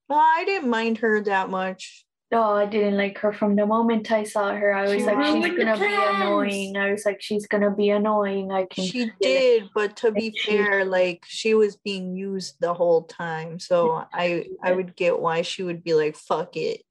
Well, 0.08 0.20
I 0.20 0.44
didn't 0.44 0.70
mind 0.70 0.98
her 0.98 1.20
that 1.22 1.50
much. 1.50 2.06
Oh, 2.32 2.54
I 2.54 2.66
didn't 2.66 2.96
like 2.96 3.18
her 3.18 3.32
from 3.32 3.56
the 3.56 3.66
moment 3.66 4.12
I 4.12 4.22
saw 4.22 4.54
her. 4.54 4.72
I 4.72 4.82
was 4.82 4.92
She 4.92 5.02
like, 5.02 5.24
she's 5.24 5.56
gonna 5.58 5.76
be 5.76 5.92
annoying. 5.92 6.76
I 6.76 6.92
was 6.92 7.04
like, 7.04 7.20
she's 7.20 7.48
gonna 7.48 7.72
be 7.74 7.90
annoying. 7.90 8.52
I 8.52 8.66
can. 8.66 8.84
She 8.84 9.06
feel 9.06 9.08
it. 9.08 9.20
did, 9.20 9.70
but 9.74 9.96
to 9.98 10.12
be 10.12 10.30
fair, 10.46 10.84
like 10.84 11.24
she 11.26 11.54
was 11.54 11.74
being 11.76 12.14
used 12.14 12.54
the 12.60 12.72
whole 12.72 13.02
time. 13.02 13.58
So 13.58 14.04
I 14.12 14.46
I 14.62 14.70
would 14.72 14.94
get 14.94 15.18
why 15.18 15.42
she 15.42 15.64
would 15.64 15.82
be 15.82 15.94
like, 15.94 16.14
fuck 16.16 16.56
it. 16.56 16.82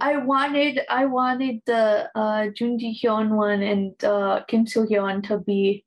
I 0.00 0.16
wanted, 0.16 0.80
I 0.90 1.06
wanted 1.06 1.60
the 1.66 2.10
uh, 2.14 2.48
Jun 2.48 2.78
Ji 2.78 2.98
Hyun 3.02 3.30
one 3.30 3.62
and 3.62 4.04
uh, 4.04 4.42
Kim 4.48 4.66
Soo 4.66 4.86
Hyun 4.86 5.26
to 5.28 5.38
be, 5.38 5.84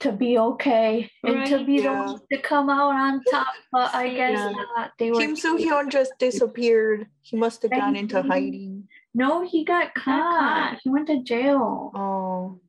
to 0.00 0.10
be 0.12 0.36
okay 0.38 1.10
and 1.22 1.46
to 1.46 1.64
be 1.64 1.78
the 1.78 1.84
yeah. 1.84 2.06
ones 2.06 2.20
to 2.32 2.38
come 2.40 2.68
out 2.68 2.94
on 2.94 3.22
top. 3.30 3.54
But 3.70 3.94
I 3.94 4.08
guess 4.14 4.38
Yeah. 4.38 4.52
not. 4.76 4.90
They 4.98 5.10
were. 5.10 5.20
Kim 5.20 5.36
Soo 5.36 5.56
Hyun 5.56 5.90
just 5.90 6.12
disappeared. 6.18 7.06
He 7.22 7.36
must 7.36 7.62
have 7.62 7.70
gone 7.70 7.96
into 7.96 8.20
hiding. 8.22 8.88
No, 9.14 9.46
he 9.46 9.64
got 9.64 9.94
caught. 9.94 10.72
caught. 10.72 10.80
He 10.82 10.90
went 10.90 11.06
to 11.06 11.22
jail. 11.22 11.92
Oh 11.94 12.60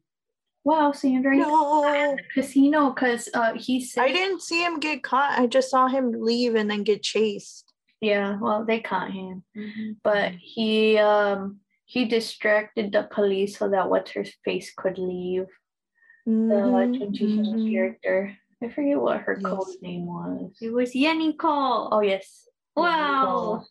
Wow, 0.64 0.94
Sandra, 0.94 1.36
no. 1.36 2.18
casino 2.34 2.90
because 2.90 3.30
uh 3.36 3.54
he 3.54 3.80
said 3.84 4.04
I 4.04 4.12
didn't 4.12 4.42
see 4.42 4.64
him 4.64 4.80
get 4.80 5.04
caught. 5.04 5.38
I 5.38 5.46
just 5.46 5.70
saw 5.70 5.88
him 5.88 6.12
leave 6.12 6.56
and 6.56 6.70
then 6.70 6.84
get 6.84 7.04
chased. 7.04 7.65
Yeah 8.06 8.38
well 8.40 8.62
they 8.66 8.80
caught 8.80 9.10
him 9.12 9.44
Mhm. 9.58 9.98
but 10.04 10.32
he 10.38 10.98
um 10.98 11.60
he 11.86 12.06
distracted 12.06 12.92
the 12.92 13.04
police 13.18 13.58
so 13.58 13.70
that 13.70 13.90
what's 13.90 14.12
her 14.12 14.26
face 14.46 14.70
could 14.76 14.98
leave 14.98 15.48
the 16.26 16.58
Mhm, 16.62 16.94
Jun 16.98 17.14
Ji 17.14 17.26
Hyun 17.34 17.50
mhm. 17.54 17.72
character 17.72 18.18
i 18.62 18.70
forget 18.70 19.02
what 19.02 19.22
her 19.26 19.38
Yes. 19.42 19.50
code 19.50 19.76
name 19.82 20.06
was 20.06 20.54
It 20.62 20.72
was 20.74 20.94
Cole. 21.38 21.90
oh 21.92 22.02
yes 22.02 22.48
wow. 22.76 23.64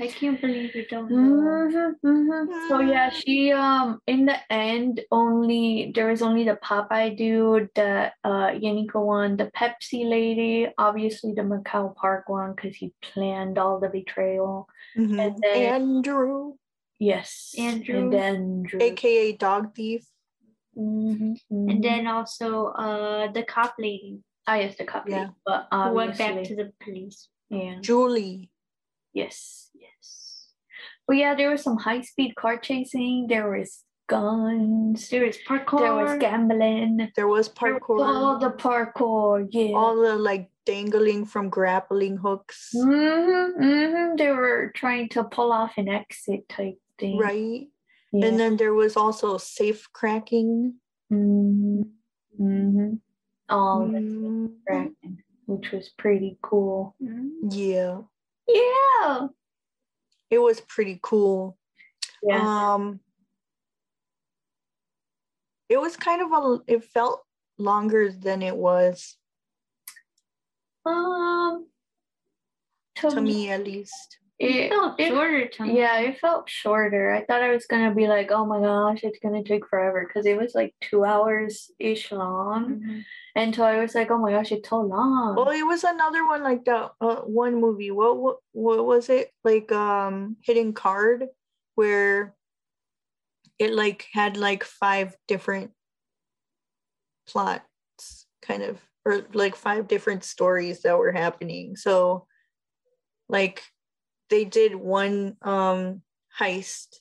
I 0.00 0.06
can't 0.06 0.40
believe 0.40 0.76
you 0.76 0.86
don't 0.86 1.10
know. 1.10 1.18
Mhm, 1.18 1.94
mhm. 2.04 2.68
So 2.68 2.78
yeah, 2.80 3.10
she 3.10 3.50
um 3.50 4.00
in 4.06 4.26
the 4.26 4.38
end 4.52 5.00
only 5.10 5.90
there 5.94 6.06
was 6.06 6.22
only 6.22 6.44
the 6.44 6.54
Popeye 6.62 7.16
dude, 7.16 7.68
the 7.74 8.12
uh 8.22 8.50
Yaniko 8.54 9.04
one, 9.04 9.36
the 9.36 9.50
Pepsi 9.58 10.08
lady, 10.08 10.68
obviously 10.78 11.32
the 11.34 11.42
Macau 11.42 11.94
Park 11.96 12.28
one 12.28 12.54
because 12.54 12.76
he 12.76 12.94
planned 13.02 13.58
all 13.58 13.80
the 13.80 13.88
betrayal. 13.88 14.68
Mhm. 14.96 15.18
And 15.18 15.34
then- 15.42 15.74
Andrew, 15.82 16.54
Yes, 17.00 17.54
Andrew. 17.58 17.98
and 18.10 18.14
Andrew, 18.14 18.80
aka 18.82 19.32
Dog 19.32 19.74
Thief. 19.74 20.06
Mhm, 20.76 21.38
mhm. 21.50 21.70
And 21.70 21.82
then 21.82 22.06
also 22.06 22.66
uh 22.78 23.32
the 23.32 23.42
cop 23.42 23.74
lady 23.78 24.22
ah 24.46 24.54
yes, 24.62 24.76
the 24.78 24.84
copy, 24.84 25.10
Yeah. 25.10 25.30
but 25.44 25.66
who 25.72 25.90
went 25.92 26.16
back 26.18 26.44
to 26.44 26.54
the 26.54 26.70
police. 26.80 27.28
yeah, 27.50 27.80
Julie. 27.82 28.50
Yes, 29.18 29.70
yes. 29.74 30.06
But 31.06 31.16
yeah, 31.16 31.34
there 31.34 31.50
was 31.50 31.62
some 31.62 31.76
high 31.78 32.02
speed 32.02 32.34
car 32.36 32.56
chasing. 32.58 33.26
There 33.28 33.50
was 33.50 33.84
guns. 34.08 35.08
There 35.10 35.24
was 35.26 35.36
parkour. 35.46 35.78
There 35.80 35.94
was 35.94 36.18
gambling. 36.18 37.10
There 37.16 37.28
was 37.28 37.48
parkour. 37.48 38.00
All 38.06 38.38
the 38.38 38.50
parkour, 38.50 39.46
yeah. 39.50 39.76
all 39.76 39.96
the 39.96 40.16
like 40.16 40.50
dangling 40.64 41.24
from 41.24 41.48
grappling 41.48 42.16
hooks. 42.16 42.70
hmm 42.72 43.52
hmm 43.56 44.16
They 44.16 44.30
were 44.30 44.72
trying 44.74 45.08
to 45.10 45.24
pull 45.24 45.52
off 45.52 45.76
an 45.76 45.88
exit 45.88 46.48
type 46.48 46.78
thing. 46.98 47.18
Right. 47.18 47.68
Yeah. 48.12 48.26
And 48.26 48.40
then 48.40 48.56
there 48.56 48.74
was 48.74 48.96
also 48.96 49.36
safe 49.38 49.88
cracking. 49.92 50.80
hmm 51.08 51.82
hmm 52.36 53.00
All 53.48 53.88
the 53.88 54.00
Mhm. 54.00 54.60
cracking, 54.66 55.22
which 55.46 55.72
was 55.72 55.88
pretty 55.96 56.36
cool. 56.42 56.96
Yeah. 57.50 58.02
Yeah. 58.48 59.28
It 60.30 60.38
was 60.38 60.60
pretty 60.60 60.98
cool. 61.02 61.56
Yeah. 62.22 62.74
Um 62.74 63.00
it 65.68 65.78
was 65.78 65.96
kind 65.96 66.22
of 66.22 66.32
a 66.32 66.60
it 66.66 66.84
felt 66.84 67.22
longer 67.58 68.10
than 68.10 68.42
it 68.42 68.56
was 68.56 69.16
um. 70.86 71.66
to 72.96 73.20
me 73.20 73.50
at 73.50 73.64
least. 73.64 74.18
It 74.38 74.54
It, 74.54 74.70
felt 74.70 75.00
it- 75.00 75.08
shorter 75.08 75.48
to 75.48 75.62
me. 75.64 75.78
yeah, 75.78 75.98
it 75.98 76.20
felt 76.20 76.48
shorter. 76.48 77.10
I 77.10 77.24
thought 77.24 77.42
I 77.42 77.50
was 77.50 77.66
gonna 77.66 77.92
be 77.92 78.06
like, 78.06 78.30
oh 78.30 78.46
my 78.46 78.60
gosh, 78.60 79.02
it's 79.02 79.18
gonna 79.18 79.42
take 79.42 79.66
forever 79.66 80.06
because 80.06 80.26
it 80.26 80.38
was 80.38 80.54
like 80.54 80.74
two 80.80 81.04
hours 81.04 81.72
ish 81.80 82.12
long, 82.12 82.80
Mhm. 82.80 83.04
and 83.34 83.54
so 83.54 83.64
I 83.64 83.80
was 83.80 83.96
like, 83.96 84.10
oh 84.12 84.18
my 84.18 84.30
gosh, 84.30 84.52
it's 84.52 84.68
so 84.68 84.80
long. 84.80 85.34
Well, 85.34 85.50
it 85.50 85.66
was 85.66 85.82
another 85.82 86.24
one 86.24 86.44
like 86.44 86.64
that 86.66 86.92
uh, 87.00 87.22
one 87.22 87.56
movie. 87.60 87.90
What, 87.90 88.16
what 88.18 88.36
what 88.52 88.86
was 88.86 89.08
it? 89.08 89.32
Like 89.42 89.72
um 89.72 90.36
Hidden 90.44 90.72
Card 90.72 91.26
where 91.74 92.36
it 93.58 93.72
like 93.72 94.06
had 94.12 94.36
like 94.36 94.62
five 94.62 95.16
different 95.26 95.72
plots 97.26 98.26
kind 98.42 98.62
of 98.62 98.80
or 99.04 99.22
like 99.32 99.56
five 99.56 99.88
different 99.88 100.22
stories 100.22 100.82
that 100.82 100.96
were 100.98 101.12
happening. 101.12 101.74
So 101.76 102.26
like 103.28 103.62
they 104.30 104.44
did 104.44 104.74
one 104.74 105.36
um 105.42 106.02
heist 106.38 107.00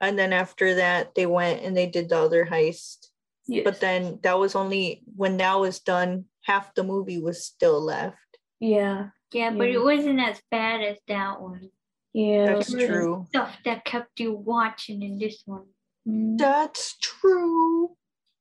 and 0.00 0.18
then 0.18 0.32
after 0.32 0.76
that 0.76 1.14
they 1.14 1.26
went 1.26 1.62
and 1.62 1.76
they 1.76 1.86
did 1.86 2.08
the 2.08 2.18
other 2.18 2.44
heist 2.46 3.08
Yes. 3.46 3.64
but 3.64 3.80
then 3.80 4.20
that 4.22 4.38
was 4.38 4.54
only 4.54 5.02
when 5.16 5.36
that 5.38 5.58
was 5.58 5.80
done 5.80 6.26
half 6.42 6.74
the 6.74 6.84
movie 6.84 7.18
was 7.20 7.44
still 7.44 7.80
left 7.82 8.16
yeah, 8.60 9.08
Yeah, 9.32 9.50
but 9.50 9.68
Yeah. 9.68 9.74
it 9.74 9.82
wasn't 9.82 10.20
as 10.20 10.40
bad 10.50 10.80
as 10.82 10.98
that 11.08 11.40
one. 11.42 11.70
yeah, 12.12 12.46
that's 12.46 12.72
it 12.72 12.86
true 12.86 13.26
Stuff 13.30 13.56
that 13.64 13.84
kept 13.84 14.20
you 14.20 14.32
watching 14.34 15.02
in 15.02 15.18
this 15.18 15.42
one. 15.46 15.66
Mm, 16.06 16.38
that's 16.38 16.96
true 16.98 17.96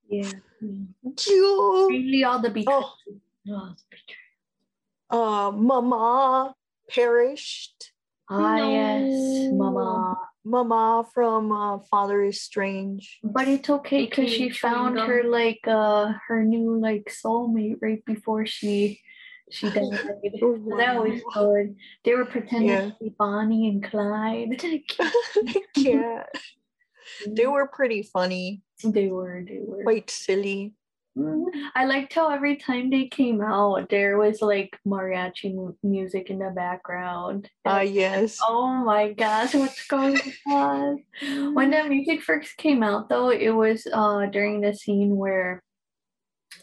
yeah. 0.08 0.30
yeah. 0.62 1.88
Mainly 1.90 2.24
all 2.24 2.40
the 2.40 2.52
betrayal. 2.52 2.94
oh 3.50 3.74
uh 5.10 5.52
mama 5.52 6.54
perished. 6.94 7.92
Ah, 8.30 8.58
yes, 8.58 9.52
Mama. 9.52 10.16
Mama 10.44 11.06
from 11.14 11.52
uh, 11.52 11.80
Father 11.92 12.24
is 12.24 12.42
Strange. 12.42 13.20
But 13.24 13.48
it's 13.48 13.70
okay 13.70 14.06
because 14.06 14.32
she 14.32 14.50
found 14.50 14.96
gum. 14.96 15.08
her 15.08 15.24
like 15.24 15.60
uh 15.68 16.14
her 16.28 16.44
new 16.44 16.80
like 16.80 17.14
soulmate 17.14 17.78
right 17.82 18.04
before 18.06 18.46
she 18.48 19.00
she 19.52 19.70
died. 19.70 20.00
So 20.40 20.58
that 20.80 20.96
was 20.98 21.22
good. 21.34 21.76
They 22.06 22.16
were 22.16 22.26
pretending 22.26 22.70
Yeah. 22.70 22.86
to 22.90 22.96
be 23.00 23.10
Bonnie 23.20 23.68
and 23.70 23.84
Clyde. 23.84 24.64
yeah, 25.78 26.24
they 27.28 27.46
were 27.46 27.68
pretty 27.68 28.02
funny, 28.04 28.62
They 28.84 29.10
were. 29.10 29.44
They 29.48 29.60
were. 29.62 29.84
quite 29.84 30.10
silly. 30.10 30.74
Mhm. 31.18 31.46
I 31.76 31.86
liked 31.86 32.14
how 32.14 32.30
every 32.30 32.56
time 32.56 32.90
they 32.90 33.08
came 33.08 33.42
out, 33.42 33.90
there 33.90 34.18
was 34.18 34.42
like 34.42 34.80
mariachi 34.88 35.76
music 35.84 36.30
in 36.30 36.40
the 36.40 36.52
background. 36.56 37.50
Ah, 37.66 37.80
I 37.80 37.84
was 37.84 37.90
like, 37.90 37.96
yes. 37.96 38.40
Oh 38.48 38.68
my 38.68 39.12
gosh, 39.14 39.54
what's 39.54 39.86
going 39.88 40.20
on? 40.48 41.04
When 41.54 41.72
the 41.72 41.84
music 41.84 42.22
first 42.22 42.56
came 42.58 42.82
out, 42.82 43.10
though, 43.10 43.30
it 43.30 43.50
was 43.52 43.86
uh 43.92 44.28
during 44.28 44.62
the 44.62 44.74
scene 44.74 45.18
where 45.18 45.62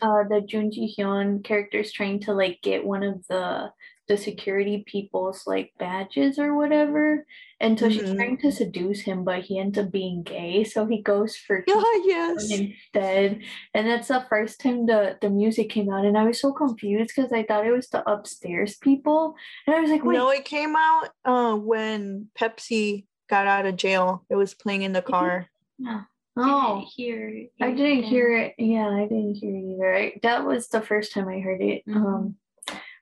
uh 0.01 0.25
the 0.29 0.41
Jun 0.41 0.71
Ji 0.71 0.95
Hyun 0.99 1.45
character 1.45 1.79
is 1.79 1.93
trying 1.93 2.21
to 2.21 2.33
like 2.33 2.61
get 2.63 2.85
one 2.87 3.03
of 3.03 3.27
the 3.29 3.71
the 4.09 4.17
security 4.17 4.85
people's 4.87 5.47
like 5.47 5.73
badges 5.79 6.39
or 6.39 6.57
whatever, 6.57 7.27
and 7.61 7.79
so 7.79 7.89
she's 7.91 8.13
trying 8.15 8.39
to 8.39 8.51
seduce 8.51 9.01
him, 9.03 9.23
but 9.25 9.43
he 9.43 9.59
ends 9.59 9.77
up 9.79 9.91
being 9.93 10.23
gay, 10.23 10.65
so 10.65 10.87
he 10.87 11.03
goes 11.03 11.37
for 11.37 11.65
Ah, 11.71 12.01
yes. 12.05 12.51
instead. 12.51 13.41
And 13.75 13.87
that's 13.87 14.09
the 14.09 14.25
first 14.29 14.61
time 14.61 14.87
the 14.87 15.19
the 15.21 15.31
music 15.31 15.69
came 15.71 15.91
out, 15.91 16.05
and 16.07 16.17
I 16.17 16.25
was 16.25 16.41
so 16.41 16.53
confused 16.53 17.13
because 17.15 17.33
I 17.33 17.43
thought 17.45 17.67
it 17.67 17.73
was 17.73 17.89
the 17.89 18.09
upstairs 18.11 18.77
people, 18.77 19.35
and 19.67 19.77
I 19.77 19.81
was 19.81 19.91
like, 19.91 20.05
wait, 20.05 20.17
No, 20.17 20.31
it 20.31 20.45
came 20.45 20.75
out 20.77 21.09
uh, 21.25 21.55
when 21.57 22.29
Pepsi 22.39 23.05
got 23.29 23.47
out 23.47 23.67
of 23.67 23.77
jail. 23.77 24.25
It 24.31 24.37
was 24.37 24.55
playing 24.55 24.83
in 24.83 24.93
the 24.93 25.03
car. 25.03 25.47
oh. 25.87 26.05
Didn't 26.37 26.87
hear 26.95 27.29
it. 27.29 27.53
I 27.61 27.73
didn't 27.73 28.05
hear 28.05 28.37
it. 28.37 28.55
Yeah, 28.59 28.89
I 28.89 29.03
didn't 29.09 29.35
hear 29.35 29.55
it 29.57 29.75
either. 29.75 29.95
I, 29.95 30.13
that 30.23 30.47
was 30.47 30.69
the 30.69 30.81
first 30.81 31.13
time 31.13 31.29
I 31.29 31.41
heard 31.41 31.61
it. 31.61 31.83
Mhm. 31.87 31.97
Um, 31.97 32.37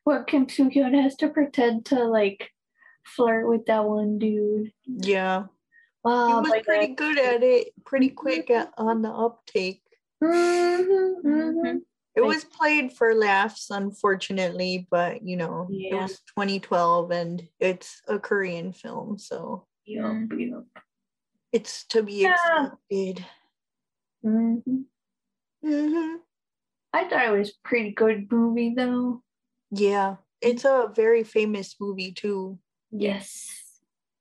where 0.07 0.23
Kim 0.23 0.49
Soo 0.49 0.71
Hyun 0.71 0.95
has 1.03 1.17
to 1.17 1.29
pretend 1.29 1.85
to 1.87 2.05
like 2.05 2.49
flirt 3.05 3.49
with 3.49 3.67
that 3.67 3.85
one 3.85 4.21
dude. 4.21 4.73
Yeah, 4.87 5.47
he 6.05 6.09
was 6.09 6.49
but 6.49 6.65
pretty 6.65 6.95
good 6.95 7.19
at 7.19 7.43
it. 7.43 7.73
Pretty 7.85 8.11
quick 8.11 8.49
at, 8.49 8.73
on 8.79 9.03
the 9.03 9.11
uptake. 9.11 9.83
Mhm, 10.23 11.23
mhm. 11.25 11.81
It 12.15 12.21
Like- 12.23 12.29
was 12.29 12.45
played 12.45 12.93
for 12.93 13.17
laughs, 13.17 13.69
unfortunately, 13.71 14.87
but 14.93 15.23
you 15.27 15.37
know, 15.37 15.67
it 15.71 15.93
was 15.95 16.21
2012 16.37 17.11
and 17.11 17.43
it's 17.59 18.01
a 18.07 18.21
Korean 18.21 18.73
film, 18.73 19.19
so 19.19 19.67
Yup, 19.87 20.15
yup. 20.39 20.67
it's 21.51 21.85
to 21.89 22.05
be 22.05 22.23
Yeah. 22.23 22.37
expected. 22.69 23.27
Mhm. 24.25 24.85
hmm 25.63 26.15
I 26.93 27.09
thought 27.09 27.27
it 27.27 27.37
was 27.39 27.51
a 27.51 27.69
pretty 27.69 27.91
good 27.91 28.31
movie 28.31 28.73
though. 28.73 29.23
Yeah, 29.77 30.17
it's 30.41 30.65
a 30.65 30.91
very 30.95 31.25
famous 31.25 31.77
movie 31.81 32.13
too. 32.13 32.59
Yes. 32.91 33.53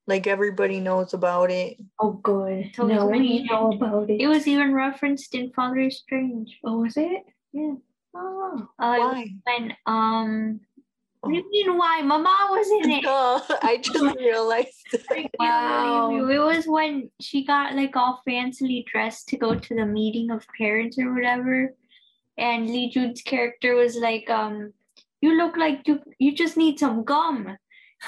Like 0.07 0.27
everybody 0.27 0.79
knows 0.79 1.13
about 1.13 1.49
it. 1.49 1.77
Oh, 1.99 2.13
good. 2.13 2.71
So 2.75 2.85
now 2.85 3.09
it's 3.09 3.17
we 3.19 3.43
know 3.43 3.71
about 3.71 4.09
it. 4.09 4.21
It 4.21 4.27
was 4.27 4.47
even 4.47 4.73
referenced 4.73 5.33
in 5.33 5.51
Father 5.51 5.79
is 5.79 5.97
Strange. 5.99 6.59
Oh, 6.63 6.81
was 6.81 6.95
it? 6.97 7.23
Yeah. 7.53 7.73
Oh. 8.13 8.67
Uh, 8.79 8.93
it 8.95 8.99
was 8.99 9.13
Why? 9.13 9.29
when 9.45 9.75
um 9.87 10.59
what 11.21 11.31
do 11.31 11.37
Oh. 11.37 11.43
you 11.51 11.65
mean 11.67 11.77
why? 11.77 12.01
Mama 12.01 12.35
was 12.51 12.69
in 12.85 12.91
it. 12.91 13.03
Oh, 13.07 13.43
I 13.63 13.77
just 13.77 14.15
realized. 14.19 14.85
Wow. 15.39 16.15
It 16.29 16.37
was 16.37 16.65
when 16.67 17.09
she 17.19 17.43
got 17.45 17.73
like 17.75 17.95
all 17.95 18.21
fancily 18.27 18.85
dressed 18.85 19.29
to 19.29 19.37
go 19.37 19.55
to 19.55 19.75
the 19.75 19.85
meeting 19.87 20.29
of 20.29 20.45
parents 20.57 20.99
or 20.99 21.13
whatever. 21.13 21.73
And 22.37 22.67
Lee 22.69 22.91
Jun's 22.91 23.21
character 23.23 23.73
was 23.75 23.95
like, 23.95 24.29
um, 24.29 24.73
you 25.21 25.37
look 25.37 25.57
like 25.57 25.87
you 25.87 26.01
you 26.19 26.35
just 26.35 26.57
need 26.57 26.79
some 26.79 27.03
gum. 27.03 27.57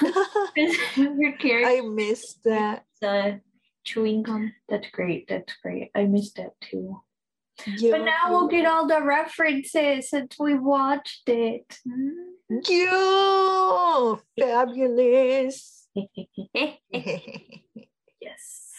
Character 0.54 1.62
I 1.64 1.80
missed 1.82 2.44
that. 2.44 2.84
uh, 3.02 3.32
chewing 3.84 4.22
gum. 4.22 4.52
That's 4.68 4.88
great. 4.90 5.26
That's 5.28 5.54
great. 5.62 5.90
I 5.94 6.04
missed 6.04 6.36
that 6.36 6.52
too. 6.60 7.00
But 7.66 8.04
now 8.04 8.30
we'll 8.30 8.48
get 8.48 8.66
all 8.66 8.86
the 8.86 9.02
references 9.02 10.10
since 10.10 10.36
we 10.38 10.54
watched 10.54 11.28
it. 11.28 11.78
You 12.68 14.20
fabulous. 14.38 15.88
yes. 16.92 18.72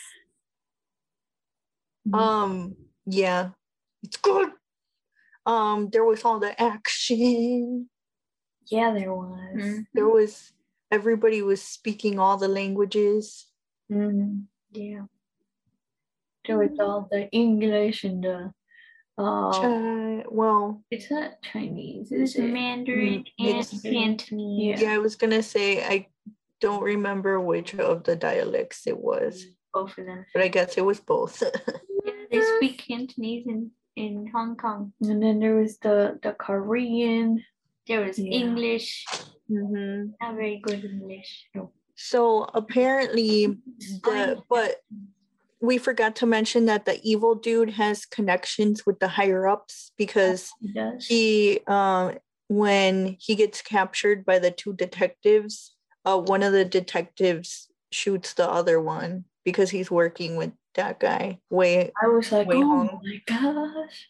um, 2.13 2.75
yeah, 3.05 3.49
it's 4.01 4.17
good. 4.17 4.49
Um, 5.45 5.89
there 5.91 6.05
was 6.05 6.23
all 6.23 6.39
the 6.39 6.59
action. 6.61 7.89
Yeah, 8.69 8.93
there 8.93 9.13
was. 9.13 9.37
Mhm. 9.55 9.85
There 9.93 10.07
was 10.07 10.53
everybody 10.91 11.41
was 11.41 11.61
speaking 11.61 12.19
all 12.19 12.37
the 12.37 12.47
languages. 12.47 13.47
Mhm. 13.91 14.45
Yeah. 14.71 15.05
There 16.47 16.57
was 16.57 16.79
all 16.79 17.07
the 17.11 17.29
English 17.31 18.03
and 18.03 18.23
the. 18.23 18.53
Uh, 19.17 19.51
Chi- 19.51 20.23
well, 20.29 20.81
it's 20.89 21.11
not 21.11 21.41
Chinese, 21.41 22.09
It 22.11 22.19
was 22.21 22.35
is 22.35 22.39
it? 22.39 22.53
Mandarin 22.53 23.25
Mm, 23.25 23.31
and 23.39 23.47
it's- 23.59 23.81
Cantonese. 23.81 24.81
yeah, 24.81 24.93
I 24.93 24.97
was 24.97 25.17
gonna 25.17 25.43
say 25.43 25.83
I 25.83 26.07
don't 26.61 26.81
remember 26.81 27.39
which 27.41 27.75
of 27.75 28.03
the 28.05 28.15
dialects 28.15 28.87
it 28.87 28.97
was, 28.97 29.45
Both 29.73 29.97
of 29.97 30.05
them. 30.05 30.25
but 30.33 30.41
I 30.41 30.47
guess 30.47 30.77
it 30.77 30.85
was 30.85 30.99
both. 31.01 31.43
Yeah, 32.05 32.13
they 32.31 32.41
speak 32.57 32.77
Cantonese 32.87 33.45
in, 33.45 33.71
in 33.97 34.27
Hong 34.27 34.55
Kong. 34.55 34.93
And 35.01 35.21
then 35.21 35.39
there 35.39 35.55
was 35.55 35.77
the 35.79 36.17
the 36.23 36.31
Korean. 36.31 37.43
There 37.89 38.05
was 38.05 38.19
Yeah. 38.19 38.31
English, 38.31 39.03
Mhm. 39.49 40.13
not 40.21 40.35
very 40.35 40.57
good 40.59 40.85
English. 40.85 41.49
So 41.95 42.43
apparently, 42.53 43.47
the 44.05 44.41
but 44.47 44.81
we 45.59 45.77
forgot 45.79 46.15
to 46.17 46.25
mention 46.27 46.65
that 46.67 46.85
the 46.85 47.01
evil 47.03 47.33
dude 47.35 47.71
has 47.71 48.05
connections 48.05 48.85
with 48.85 48.99
the 48.99 49.07
higher 49.09 49.47
ups 49.47 49.91
because 49.97 50.51
He 50.61 50.71
he 50.99 51.59
um 51.67 52.17
when 52.47 53.17
he 53.19 53.35
gets 53.35 53.61
captured 53.61 54.23
by 54.23 54.37
the 54.39 54.51
two 54.51 54.73
detectives 54.73 55.75
uh 56.05 56.17
one 56.17 56.41
of 56.43 56.53
the 56.53 56.63
detectives 56.65 57.69
shoots 57.91 58.33
the 58.33 58.47
other 58.49 58.79
one 58.79 59.25
because 59.43 59.69
he's 59.71 59.91
working 59.91 60.35
with 60.37 60.51
that 60.75 60.99
guy 60.99 61.39
Wei 61.49 61.91
I 62.01 62.07
was 62.07 62.31
like, 62.31 62.47
oh 62.51 62.65
Hong. 62.65 63.01
my 63.03 63.21
gosh. 63.25 64.09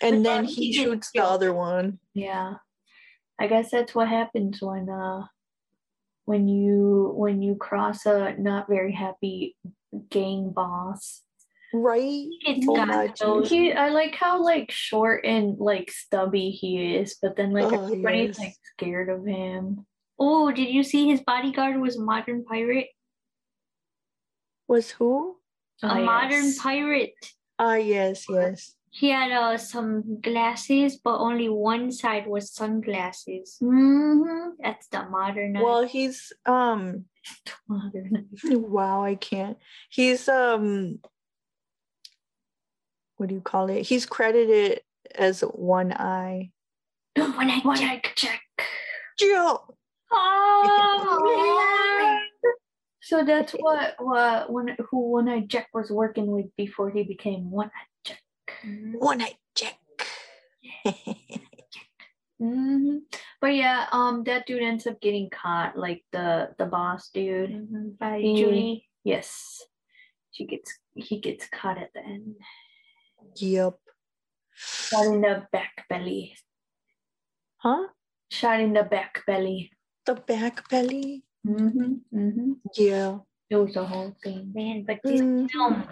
and 0.00 0.24
then 0.26 0.44
then 0.44 0.44
he 0.46 0.72
he 0.72 0.72
shoots 0.72 1.10
the 1.14 1.22
other 1.24 1.52
one 1.54 1.98
Yeah. 2.14 2.54
I 3.40 3.46
guess 3.46 3.70
that's 3.70 3.94
what 3.94 4.08
happens 4.08 4.60
when 4.62 4.88
uh 4.88 5.26
when 6.24 6.46
you 6.48 7.12
when 7.16 7.42
you 7.42 7.56
cross 7.56 8.06
a 8.06 8.34
not 8.38 8.68
very 8.68 8.92
happy 8.92 9.56
gang 10.10 10.50
boss. 10.50 11.22
right 11.74 12.26
It's 12.46 12.66
Oh 12.68 12.76
got 12.76 13.18
those. 13.18 13.48
He 13.48 13.72
I 13.72 13.88
like 13.88 14.14
how 14.14 14.42
like 14.42 14.70
short 14.70 15.24
and 15.24 15.58
like 15.58 15.90
stubby 15.90 16.50
he 16.50 16.96
is, 16.96 17.16
but 17.20 17.36
then 17.36 17.50
like 17.52 17.64
Oh, 17.72 17.84
everybody's 17.86 18.28
yes. 18.28 18.38
like 18.38 18.54
scared 18.76 19.08
of 19.08 19.26
him. 19.26 19.86
Oh, 20.18 20.52
did 20.52 20.68
you 20.68 20.82
see 20.84 21.08
his 21.08 21.20
bodyguard 21.20 21.80
was 21.80 21.96
a 21.96 22.00
modern 22.02 22.44
pirate? 22.44 22.88
was 24.68 24.90
who 24.92 25.36
A 25.82 25.86
Ah, 25.88 25.94
modern 26.00 26.44
yes. 26.46 26.58
pirate. 26.58 27.14
ah 27.58 27.74
yes 27.74 28.26
yes 28.28 28.74
He 28.94 29.08
had 29.08 29.32
uh, 29.32 29.56
some 29.56 30.20
glasses, 30.20 30.98
but 31.02 31.16
only 31.18 31.48
one 31.48 31.90
side 31.90 32.26
was 32.26 32.52
sunglasses. 32.52 33.56
Mhm. 33.62 34.50
That's 34.62 34.86
the 34.88 35.04
modern. 35.08 35.54
well 35.54 35.86
he's 35.86 36.32
um 36.46 37.06
Modern. 37.68 38.28
wow 38.44 39.04
i 39.04 39.14
can't 39.14 39.56
he's 39.88 40.28
um 40.28 40.98
what 43.16 43.28
do 43.28 43.34
you 43.36 43.40
call 43.40 43.70
it 43.70 43.82
he's 43.82 44.06
credited 44.06 44.80
as 45.14 45.42
one 45.42 45.92
eye 45.92 46.50
when 47.14 47.50
I 47.50 47.60
One 47.60 47.76
check. 47.76 48.06
eye 48.06 48.12
check. 48.16 48.40
Jill! 49.18 49.76
Oh, 50.10 52.18
so 53.02 53.24
that's 53.24 53.52
what 53.52 53.94
what 53.98 54.50
one 54.50 54.76
who 54.90 55.10
One 55.12 55.28
Eye 55.28 55.44
Jack 55.46 55.68
was 55.72 55.90
working 55.90 56.26
with 56.26 56.46
before 56.56 56.90
he 56.90 57.04
became 57.04 57.50
One 57.50 57.68
Eye 57.68 57.86
Jack. 58.04 58.21
One 58.98 59.22
eye 59.22 59.36
check 59.54 59.78
hmm 62.38 62.98
But 63.40 63.54
yeah, 63.54 63.86
um, 63.92 64.24
that 64.24 64.46
dude 64.46 64.62
ends 64.62 64.86
up 64.86 65.00
getting 65.00 65.30
caught, 65.30 65.76
like 65.78 66.02
the 66.12 66.54
the 66.58 66.66
boss 66.66 67.10
dude. 67.10 67.50
Mhm, 67.50 67.98
By 67.98 68.22
Julie. 68.22 68.88
Yes, 69.04 69.62
she 70.30 70.46
gets 70.46 70.70
he 70.94 71.18
gets 71.20 71.46
caught 71.50 71.78
at 71.78 71.92
the 71.94 72.00
end, 72.02 72.36
yep 73.36 73.78
shot 74.54 75.06
in 75.06 75.20
the 75.22 75.46
back 75.52 75.86
belly, 75.88 76.34
huh 77.58 77.86
shot 78.30 78.60
in 78.60 78.72
the 78.74 78.82
back 78.84 79.22
belly. 79.26 79.70
the 80.06 80.14
back 80.14 80.68
belly 80.68 81.22
Mm-hmm, 81.46 81.94
mm-hmm. 82.14 82.52
Yeah. 82.78 83.18
It 83.50 83.56
was 83.56 83.74
a 83.74 83.84
whole 83.84 84.14
thing. 84.22 84.52
Man, 84.54 84.84
but 84.86 85.00
this 85.02 85.20
Mhm. 85.20 85.50
film, 85.50 85.90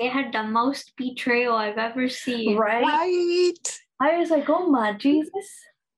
it 0.00 0.10
had 0.10 0.32
the 0.32 0.42
most 0.42 0.92
betrayal 0.96 1.54
I've 1.54 1.78
ever 1.78 2.08
seen. 2.08 2.56
Right? 2.56 2.82
Right. 2.82 3.78
I 4.00 4.18
was 4.18 4.30
like, 4.30 4.48
oh 4.48 4.68
my 4.68 4.92
Jesus. 4.92 5.48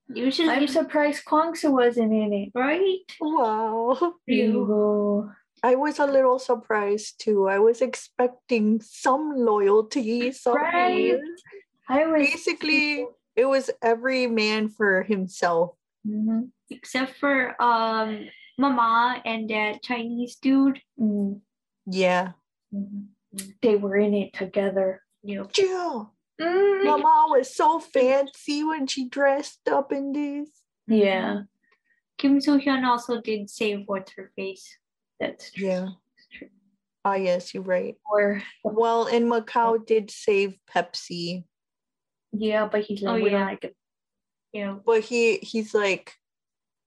Usually, 0.08 0.48
I'm 0.48 0.66
surprised 0.68 1.24
Kwangsu 1.26 1.70
wasn't 1.70 2.12
in 2.12 2.32
it. 2.32 2.48
right? 2.54 2.98
Wow. 3.20 4.14
Ew. 4.26 5.30
I 5.62 5.74
was 5.74 5.98
a 5.98 6.06
little 6.06 6.38
surprised 6.38 7.20
too. 7.20 7.48
I 7.48 7.58
was 7.58 7.82
expecting 7.82 8.80
some 8.80 9.34
loyalty. 9.36 10.32
Right. 10.46 11.18
I 11.88 12.06
was 12.06 12.20
Basically, 12.26 13.06
it 13.36 13.44
was 13.44 13.70
every 13.82 14.26
man 14.28 14.68
for 14.68 15.02
himself. 15.02 15.74
Mhm. 16.06 16.50
Except 16.70 17.18
for 17.18 17.60
um 17.60 18.28
Mama 18.56 19.20
and 19.24 19.50
that 19.50 19.82
Chinese 19.82 20.36
dude. 20.36 20.80
Mm. 20.98 21.40
Yeah. 21.86 22.32
Mhm. 22.72 23.08
They 23.62 23.76
were 23.76 23.96
in 23.96 24.14
it 24.14 24.32
together. 24.32 25.02
You 25.22 25.36
know, 25.36 25.44
Jill, 25.52 26.14
Mm. 26.40 26.84
Mama 26.84 27.26
was 27.30 27.52
so 27.52 27.80
fancy 27.80 28.62
when 28.62 28.86
she 28.86 29.08
dressed 29.08 29.68
up 29.68 29.90
in 29.92 30.12
this. 30.12 30.48
Yeah, 30.86 31.42
Kim 32.16 32.40
Soo 32.40 32.58
Hyun 32.58 32.84
also 32.86 33.20
did 33.20 33.50
save 33.50 33.82
what's 33.86 34.12
her 34.12 34.30
face. 34.36 34.78
that's 35.18 35.50
true. 35.50 35.66
Yeah. 35.66 35.80
That's 35.88 36.28
true. 36.32 36.48
Ah, 37.04 37.14
yes, 37.14 37.52
you're 37.52 37.64
right. 37.64 37.96
Or 38.08 38.40
Well, 38.62 39.06
and 39.08 39.24
Macau 39.30 39.84
did 39.84 40.10
save 40.12 40.54
Pepsi, 40.72 41.42
yeah, 42.32 42.68
but 42.70 42.82
he's 42.82 43.02
like, 43.02 43.20
Oh, 43.22 43.26
yeah. 43.26 43.44
like 43.46 43.64
it. 43.64 43.76
You 44.52 44.64
know, 44.64 44.82
but 44.86 45.02
he 45.02 45.38
he's 45.38 45.74
like, 45.74 46.14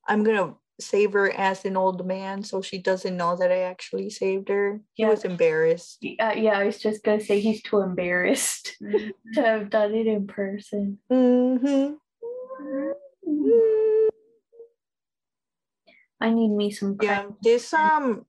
I'm 0.07 0.23
gonna 0.23 0.55
save 0.81 1.13
her 1.13 1.31
as 1.31 1.63
an 1.65 1.77
old 1.77 2.05
man, 2.05 2.43
so 2.43 2.61
she 2.61 2.77
doesn't 2.79 3.15
know 3.15 3.35
that 3.37 3.51
I 3.51 3.59
actually 3.61 4.09
saved 4.09 4.49
her. 4.49 4.81
He 4.93 5.03
Yeah. 5.03 5.09
was 5.09 5.23
embarrassed. 5.25 6.03
Uh, 6.19 6.33
yeah, 6.35 6.57
I 6.57 6.65
was 6.65 6.79
just 6.79 7.03
gonna 7.03 7.21
say 7.21 7.39
he's 7.39 7.61
too 7.61 7.79
embarrassed 7.79 8.75
to 9.33 9.41
have 9.41 9.69
done 9.69 9.93
it 9.93 10.07
in 10.07 10.27
person. 10.27 10.99
Mm-hmm. 11.11 11.93
I 16.19 16.29
need 16.29 16.49
me 16.49 16.71
some. 16.71 16.97
Yeah, 17.01 17.23
crack- 17.23 17.33
this 17.41 17.73
um 17.73 18.25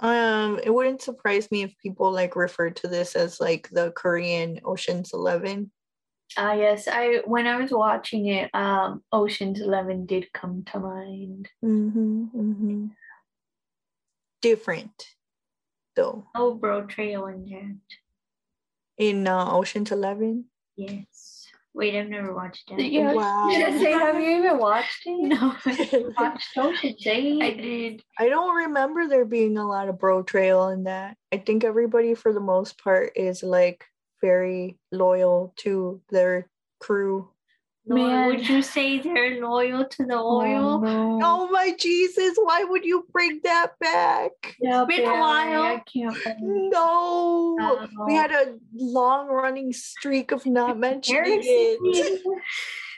um 0.00 0.58
it 0.64 0.70
wouldn't 0.74 1.00
surprise 1.02 1.48
me 1.50 1.62
if 1.62 1.78
people 1.78 2.10
like 2.12 2.34
refer 2.34 2.70
to 2.70 2.88
this 2.88 3.14
as 3.14 3.40
like 3.40 3.68
the 3.70 3.92
Korean 3.92 4.60
Ocean's 4.64 5.12
11. 5.14 5.70
Ah, 6.36 6.54
yes. 6.54 6.88
I 6.88 7.22
when 7.24 7.46
I 7.46 7.56
was 7.56 7.70
watching 7.70 8.26
it, 8.26 8.50
um, 8.54 9.02
Ocean's 9.12 9.60
Eleven 9.60 10.06
did 10.06 10.32
come 10.32 10.64
to 10.72 10.80
mind. 10.80 11.48
Mm-hmm, 11.64 12.24
mm-hmm. 12.34 12.86
Different 14.42 15.14
though. 15.94 16.26
no 16.34 16.54
bro 16.54 16.86
trail 16.86 17.26
in 17.26 17.44
that. 17.46 17.78
In 18.96 19.26
uh, 19.26 19.50
Ocean's 19.52 19.90
11. 19.90 20.44
Yes. 20.76 21.46
Wait, 21.72 21.96
I've 21.96 22.08
never 22.08 22.32
watched 22.32 22.68
that. 22.68 22.80
Yeah. 22.80 23.12
Wow. 23.12 23.50
Should 23.52 23.64
I 23.64 23.78
say, 23.78 23.92
have 23.92 24.20
you 24.20 24.38
even 24.38 24.58
watched 24.58 25.02
it? 25.06 25.26
No, 25.26 25.56
Watched 26.16 26.56
Ocean's 26.56 27.04
Eight. 27.04 27.42
I 27.42 27.50
did. 27.50 28.02
I 28.18 28.28
don't 28.28 28.54
remember 28.54 29.08
there 29.08 29.24
being 29.24 29.56
a 29.58 29.66
lot 29.66 29.88
of 29.88 29.98
bro 29.98 30.22
trail 30.22 30.68
in 30.68 30.84
that. 30.84 31.16
I 31.32 31.38
think 31.38 31.64
everybody 31.64 32.14
for 32.14 32.32
the 32.32 32.40
most 32.40 32.78
part 32.78 33.12
is 33.16 33.42
like 33.42 33.84
very 34.24 34.78
loyal 34.90 35.52
to 35.56 36.00
their 36.10 36.48
crew. 36.80 37.28
Lord, 37.86 38.00
Man. 38.00 38.26
would 38.28 38.48
you 38.48 38.62
say 38.62 38.98
they're 38.98 39.38
loyal 39.46 39.84
to 39.84 40.06
the 40.06 40.16
Oh, 40.16 40.40
oil? 40.40 40.78
no. 40.80 41.20
Oh 41.22 41.48
my 41.52 41.74
Jesus, 41.78 42.32
why 42.42 42.64
would 42.64 42.82
you 42.86 43.06
bring 43.12 43.40
that 43.44 43.78
back? 43.78 44.32
Yeah, 44.58 44.84
it's 44.88 44.96
been 44.96 45.04
a 45.06 45.12
while. 45.20 45.62
I 45.62 45.82
can't. 45.92 46.16
believe- 46.24 46.72
No. 46.72 47.86
We 48.06 48.14
had 48.14 48.32
a 48.32 48.56
long 48.74 49.28
running 49.28 49.74
streak 49.74 50.32
of 50.32 50.46
not 50.46 50.78
mentioning 50.78 51.42
it. 51.44 52.22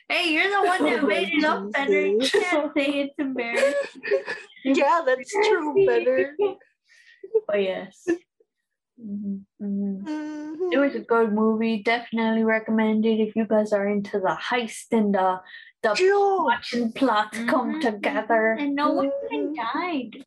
Hey, 0.08 0.30
you're 0.32 0.48
the 0.48 0.62
one 0.68 0.84
that 0.84 1.00
Oh, 1.02 1.06
made 1.08 1.30
it 1.34 1.42
up 1.44 1.72
better. 1.72 2.06
You 2.06 2.20
can't 2.20 2.70
say 2.76 2.86
it's 3.02 3.14
embarrassing. 3.18 4.02
yeah, 4.64 5.02
that's 5.04 5.32
true, 5.32 5.74
better. 5.84 6.36
But 6.38 6.58
oh, 7.52 7.56
yes. 7.58 8.06
Mhm, 9.00 9.44
mhm. 9.60 10.02
Mhm. 10.02 10.72
It 10.72 10.78
was 10.78 10.94
a 10.94 11.00
good 11.00 11.32
movie. 11.32 11.82
Definitely 11.82 12.44
recommended 12.44 13.20
if 13.20 13.36
you 13.36 13.46
guys 13.46 13.72
are 13.72 13.86
into 13.86 14.18
the 14.18 14.36
heist 14.40 14.86
and 14.92 15.14
the 15.14 15.40
the 15.82 15.94
Jill. 15.94 16.50
action 16.50 16.90
plots 16.92 17.38
come 17.46 17.74
Mhm, 17.74 17.80
together. 17.80 18.52
And 18.58 18.74
no 18.74 18.92
one 18.92 19.12
even 19.30 19.54
died. 19.54 20.24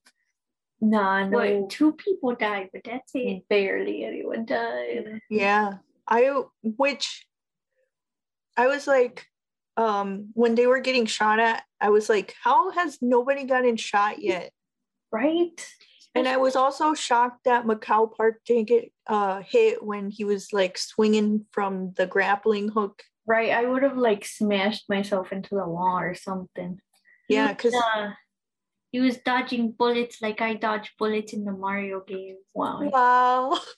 Nah, 0.79 1.25
no, 1.25 1.37
Wait, 1.39 1.69
two 1.69 1.93
people 1.93 2.35
died, 2.35 2.69
but 2.71 2.83
that's 2.85 3.11
it. 3.15 3.47
barely 3.49 4.05
anyone 4.05 4.45
died. 4.45 5.19
Yeah. 5.29 5.79
I 6.07 6.43
which 6.61 7.27
I 8.55 8.67
was 8.67 8.87
like 8.87 9.25
um 9.77 10.29
when 10.33 10.55
they 10.55 10.67
were 10.67 10.79
getting 10.79 11.05
shot 11.07 11.39
at, 11.39 11.63
I 11.81 11.89
was 11.89 12.07
like, 12.07 12.35
how 12.43 12.71
has 12.71 12.99
nobody 13.01 13.43
gotten 13.45 13.75
shot 13.77 14.21
yet? 14.21 14.51
Right? 15.11 15.59
And 16.15 16.27
I 16.27 16.37
was 16.37 16.55
also 16.55 16.93
shocked 16.93 17.43
that 17.45 17.65
Macau 17.65 18.11
Park 18.15 18.41
didn't 18.45 18.67
get 18.67 18.91
uh 19.07 19.41
hit 19.41 19.83
when 19.83 20.09
he 20.09 20.23
was 20.23 20.51
like 20.51 20.77
swinging 20.77 21.45
from 21.51 21.93
the 21.97 22.07
grappling 22.07 22.69
hook. 22.69 23.03
Right. 23.27 23.51
I 23.51 23.65
would 23.65 23.83
have 23.83 23.97
like 23.97 24.25
smashed 24.25 24.89
myself 24.89 25.31
into 25.31 25.55
the 25.55 25.67
wall 25.67 25.99
or 25.99 26.15
something. 26.15 26.79
Yeah, 27.27 27.53
because 27.53 27.75
Uh, 27.75 28.11
he 28.91 28.99
was 28.99 29.17
dodging 29.17 29.71
bullets 29.71 30.17
like 30.19 30.41
I 30.41 30.55
dodge 30.55 30.93
bullets 30.97 31.33
in 31.33 31.45
the 31.45 31.51
Mario 31.51 32.01
games. 32.01 32.39
Wow. 32.53 32.89
wow. 32.89 33.59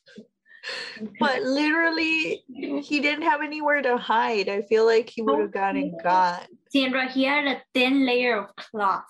but 1.20 1.42
literally 1.42 2.44
he 2.48 3.00
didn't 3.00 3.24
have 3.24 3.42
anywhere 3.42 3.82
to 3.82 3.98
hide. 3.98 4.50
I 4.50 4.62
feel 4.62 4.86
like 4.86 5.10
he 5.10 5.22
would 5.22 5.40
have 5.40 5.52
gotten 5.52 5.98
got. 6.04 6.48
Sandra, 6.72 7.10
he 7.10 7.24
had 7.24 7.46
a 7.46 7.62
thin 7.74 8.06
layer 8.06 8.38
of 8.38 8.56
cloth. 8.56 9.04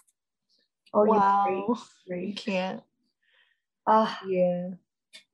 Oh, 0.94 1.04
wow. 1.04 1.78
You 2.08 2.34
can't. 2.34 2.82
Ah, 3.88 4.22
Yeah. 4.28 4.72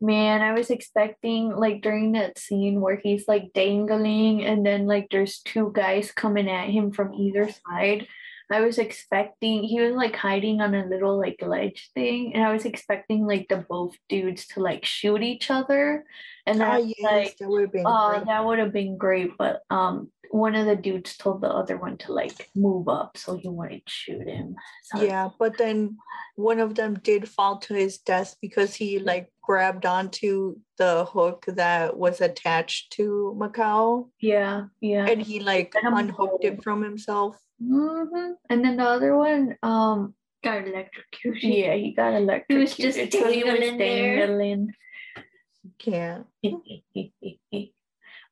man, 0.02 0.42
I 0.42 0.54
was 0.54 0.70
expecting 0.70 1.52
like 1.56 1.82
during 1.82 2.14
that 2.14 2.38
scene 2.40 2.82
where 2.82 2.98
he's 2.98 3.28
like 3.28 3.54
dangling 3.54 4.44
and 4.46 4.66
then 4.66 4.88
like 4.88 5.08
there's 5.12 5.40
two 5.42 5.72
guys 5.76 6.12
coming 6.12 6.50
at 6.50 6.70
him 6.70 6.92
from 6.92 7.14
either 7.14 7.50
side. 7.52 8.08
I 8.52 8.62
was 8.62 8.78
expecting 8.80 9.64
he 9.64 9.82
was 9.82 9.96
like 9.96 10.16
hiding 10.16 10.62
on 10.62 10.74
a 10.76 10.86
little 10.86 11.20
like 11.20 11.42
ledge 11.42 11.92
thing, 11.94 12.34
and 12.34 12.44
I 12.44 12.54
was 12.54 12.66
expecting 12.66 13.28
like 13.28 13.48
the 13.50 13.66
both 13.70 13.96
dudes 14.10 14.48
to 14.50 14.62
like 14.62 14.86
shoot 14.86 15.22
each 15.24 15.52
other, 15.52 16.06
and 16.46 16.62
then 16.62 16.94
yes, 16.98 16.98
like 17.04 17.38
that 17.40 17.50
would 17.50 17.62
have 17.64 17.72
been 17.74 17.84
Oh, 17.86 18.10
great. 18.10 18.26
that 18.28 18.46
would 18.46 18.60
have 18.60 18.72
been 18.74 18.98
great, 18.98 19.32
but 19.38 19.64
um, 19.70 20.12
one 20.32 20.56
of 20.56 20.66
the 20.66 20.76
dudes 20.76 21.16
told 21.18 21.42
the 21.42 21.50
other 21.50 21.78
one 21.78 21.98
to 21.98 22.12
like 22.14 22.50
move 22.56 22.88
up 22.88 23.18
so 23.18 23.38
he 23.38 23.48
wouldn't 23.50 23.88
shoot 23.88 24.28
him. 24.28 24.56
So 24.84 25.02
Yeah, 25.02 25.30
but 25.40 25.58
then 25.58 25.98
one 26.36 26.60
of 26.60 26.76
them 26.76 26.96
did 27.04 27.28
fall 27.30 27.58
to 27.60 27.74
his 27.74 27.98
death 28.00 28.36
because 28.42 28.76
he 28.76 29.00
like 29.00 29.32
grabbed 29.42 29.86
onto 29.86 30.58
the 30.78 31.06
hook 31.06 31.46
that 31.48 31.96
was 31.98 32.20
attached 32.22 32.92
to 32.94 33.36
Macau 33.40 34.10
yeah, 34.20 34.66
yeah. 34.82 35.06
and 35.08 35.22
he 35.22 35.40
like 35.40 35.74
Let 35.76 35.86
him 35.86 35.94
unhooked 35.98 36.44
it 36.44 36.64
from 36.64 36.84
himself. 36.84 37.38
hmm 37.62 38.32
And 38.50 38.64
then 38.64 38.78
the 38.78 38.84
other 38.86 39.16
one, 39.18 39.56
um, 39.64 40.14
Got 40.44 40.68
electrocuted. 40.68 41.44
yeah, 41.44 41.74
he 41.74 41.94
got 41.94 42.14
electrocuted. 42.14 42.48
He 42.76 42.86
was 42.86 42.96
just 42.96 43.12
so 43.12 43.32
he 43.32 43.44
was 43.44 43.54
dangling 43.60 43.78
there. 43.78 44.28
dangling. 44.28 44.74
Can't. 45.80 46.28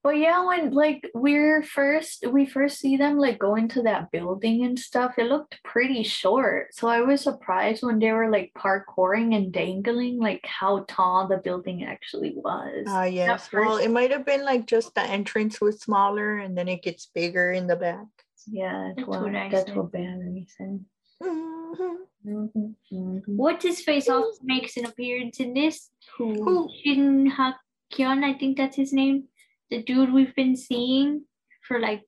but 0.05 0.17
yeah, 0.17 0.45
when 0.45 0.69
like 0.69 1.09
we're 1.15 1.63
first, 1.63 2.27
we 2.29 2.45
first 2.45 2.77
see 2.77 2.95
them 2.95 3.17
like 3.17 3.39
go 3.39 3.55
into 3.55 3.81
that 3.81 4.11
building 4.11 4.63
and 4.63 4.77
stuff. 4.77 5.15
It 5.17 5.25
looked 5.25 5.57
pretty 5.63 6.03
short, 6.03 6.75
so 6.75 6.87
I 6.87 7.01
was 7.01 7.21
surprised 7.21 7.81
when 7.81 7.97
they 7.97 8.11
were 8.11 8.29
like 8.29 8.51
parkouring 8.55 9.35
and 9.35 9.51
dangling, 9.51 10.19
like 10.19 10.45
how 10.45 10.85
tall 10.87 11.27
the 11.27 11.37
building 11.37 11.85
actually 11.85 12.35
was. 12.35 12.85
Ah, 12.87 13.05
yes. 13.05 13.49
Well, 13.51 13.77
it 13.77 13.89
might 13.89 14.11
have 14.11 14.27
been 14.27 14.45
like 14.45 14.67
just 14.67 14.93
the 14.93 15.01
entrance 15.01 15.59
was 15.59 15.81
smaller 15.81 16.37
and 16.37 16.55
then 16.55 16.67
it 16.67 16.83
gets 16.83 17.07
bigger 17.07 17.51
in 17.51 17.65
the 17.65 17.75
back. 17.75 18.05
Yeah, 18.45 18.89
that's, 18.95 18.97
That's 18.97 19.07
what, 19.07 19.21
what 19.23 19.35
I 19.35 19.49
that's 19.49 19.69
said. 19.69 19.75
what 19.75 19.91
Barry 19.91 20.47
said. 20.55 20.85
Mhm. 21.23 21.95
Mhm, 22.23 22.75
mhm. 22.93 23.21
What's 23.25 23.65
his 23.65 23.81
face 23.81 24.07
also 24.07 24.37
makes 24.43 24.77
an 24.77 24.85
appearance 24.85 25.39
in 25.39 25.55
this? 25.55 25.89
Who? 26.19 26.69
Shin 26.83 27.25
Ha 27.25 27.57
Kyun, 27.91 28.23
I 28.23 28.37
think 28.37 28.57
that's 28.57 28.75
his 28.75 28.93
name. 28.93 29.29
The 29.71 29.81
dude 29.83 30.13
we've 30.13 30.35
been 30.35 30.55
seeing 30.55 31.25
for 31.67 31.79
like 31.79 32.03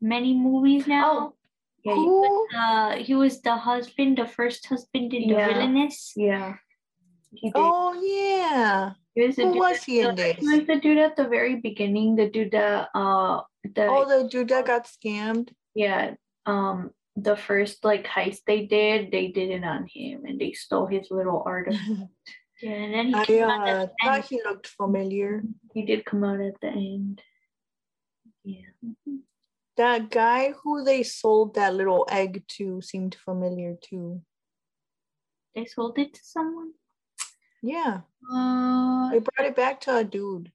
many 0.00 0.34
movies 0.34 0.86
now. 0.86 1.10
Oh, 1.10 1.34
yeah, 1.84 1.94
you- 1.94 2.02
Who? 2.02 2.58
Uh, 2.58 2.96
he 2.96 3.14
was 3.14 3.40
the 3.42 3.54
husband, 3.56 4.18
the 4.18 4.26
first 4.26 4.66
husband 4.66 5.14
in 5.14 5.28
Yeah. 5.30 5.46
the 5.48 5.54
Villainess. 5.54 6.12
yeah. 6.16 6.54
He 7.34 7.48
did. 7.50 7.54
Oh 7.56 7.92
yeah. 8.00 8.92
he 9.14 9.26
was 9.26 9.36
the 9.36 9.44
Who 9.44 9.52
dude 9.52 9.60
was 9.60 9.76
at 9.78 9.84
he 9.84 10.00
in 10.00 10.14
the- 10.14 10.22
this? 10.22 10.36
He 10.38 10.48
was 10.48 10.66
the 10.66 10.76
dude 10.80 10.98
at 10.98 11.16
the 11.16 11.28
very 11.28 11.56
beginning. 11.56 12.16
The 12.16 12.28
dude 12.30 12.52
that 12.52 12.88
uh, 12.94 13.42
the 13.62 13.86
Oh, 13.86 14.04
the 14.08 14.28
dude 14.28 14.48
that 14.48 14.66
got 14.66 14.86
scammed. 14.86 15.50
yeah, 15.74 16.14
um, 16.46 16.90
the 17.16 17.36
first 17.36 17.84
like 17.84 18.06
heist 18.06 18.42
they 18.46 18.66
did, 18.66 19.10
they 19.10 19.28
did 19.28 19.50
it 19.50 19.64
on 19.64 19.86
him 19.86 20.24
and 20.24 20.40
they 20.40 20.52
stole 20.52 20.86
his 20.86 21.08
little 21.10 21.42
artifact. 21.46 21.82
Yeah, 22.62 22.72
and 22.72 22.94
then 22.94 23.06
he 23.26 23.42
I 23.42 23.46
uh, 23.48 23.82
at 23.82 23.88
the 23.88 23.92
thought 24.02 24.24
he 24.26 24.42
looked 24.42 24.66
familiar. 24.68 25.42
he 25.74 25.84
did 25.84 26.04
come 26.04 26.24
out 26.24 26.40
at 26.40 26.58
the 26.60 26.68
end. 26.68 27.20
Yeah. 28.44 28.70
That 29.76 30.10
guy 30.10 30.52
who 30.52 30.84
they 30.84 31.02
sold 31.02 31.54
that 31.54 31.74
little 31.74 32.06
egg 32.10 32.44
to 32.56 32.80
seemed 32.80 33.14
familiar 33.14 33.76
too. 33.80 34.22
They 35.54 35.66
sold 35.66 35.98
it 35.98 36.14
to 36.14 36.20
someone. 36.24 36.72
Yeah, 37.62 38.02
Uh, 38.30 39.10
they 39.10 39.18
brought 39.18 39.48
it 39.48 39.56
back 39.56 39.80
to 39.82 39.96
a 39.96 40.04
dude. 40.04 40.52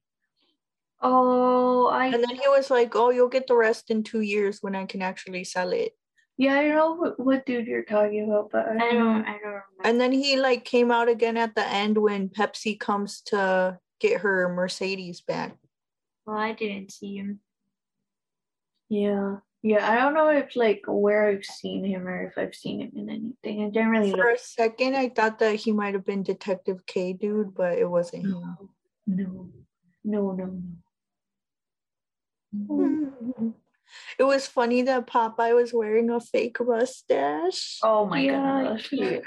oh, 1.00 1.86
I 1.88 2.06
And 2.06 2.22
then 2.22 2.36
he 2.36 2.48
was 2.48 2.70
like, 2.70 2.96
Oh, 2.96 3.10
you'll 3.10 3.28
get 3.28 3.46
the 3.46 3.56
rest 3.56 3.90
in 3.90 4.02
two 4.02 4.20
years 4.22 4.58
when 4.62 4.74
I 4.74 4.86
can 4.86 5.02
actually 5.02 5.44
sell 5.44 5.72
it. 5.72 5.92
Yeah, 6.42 6.58
I 6.58 6.62
don't 6.68 6.74
know 6.76 6.94
what, 6.94 7.20
what 7.20 7.46
dude 7.46 7.66
you're 7.68 7.84
talking 7.84 8.24
about, 8.24 8.50
but 8.50 8.66
I 8.68 8.74
I 8.74 8.78
don't 8.92 8.98
don't. 8.98 9.24
I 9.24 9.32
don't 9.32 9.42
remember. 9.44 9.82
And 9.84 10.00
then 10.00 10.10
he 10.12 10.36
like 10.38 10.64
came 10.64 10.90
out 10.90 11.08
again 11.08 11.36
at 11.36 11.54
the 11.54 11.66
end 11.66 11.96
when 11.98 12.28
Pepsi 12.28 12.78
comes 12.78 13.20
to 13.26 13.78
get 14.00 14.22
her 14.22 14.48
Mercedes 14.52 15.20
back. 15.20 15.56
well, 16.26 16.36
I 16.36 16.52
didn't 16.52 16.90
see 16.90 17.16
him. 17.16 17.38
Yeah. 18.88 19.36
Yeah, 19.64 19.88
I 19.88 19.94
don't 19.94 20.14
know 20.14 20.28
if 20.30 20.56
like 20.56 20.82
where 20.88 21.28
I've 21.28 21.44
seen 21.44 21.84
him 21.84 22.08
or 22.08 22.26
if 22.26 22.36
I've 22.36 22.54
seen 22.56 22.80
him 22.80 22.90
in 22.96 23.08
anything. 23.08 23.64
I 23.64 23.70
didn't 23.70 23.90
really 23.90 24.10
For 24.10 24.16
look. 24.16 24.34
a 24.34 24.38
second, 24.38 24.96
I 24.96 25.08
thought 25.08 25.38
that 25.38 25.54
he 25.54 25.70
might 25.70 25.94
have 25.94 26.04
been 26.04 26.24
Detective 26.24 26.84
K 26.86 27.12
dude, 27.12 27.54
but 27.54 27.78
it 27.78 27.88
wasn't 27.88 28.24
him. 28.26 28.58
No, 29.06 29.50
no, 30.04 30.32
no, 30.32 30.32
no. 30.32 30.62
Mm. 32.56 33.54
It 34.18 34.24
was 34.24 34.46
funny 34.46 34.82
that 34.82 35.06
Popeye 35.06 35.54
was 35.54 35.72
wearing 35.72 36.10
a 36.10 36.20
fake 36.20 36.58
mustache. 36.60 37.78
Oh 37.82 38.06
my 38.06 38.20
Yeah, 38.20 38.62
gosh. 38.76 38.88
yeah. 38.92 39.20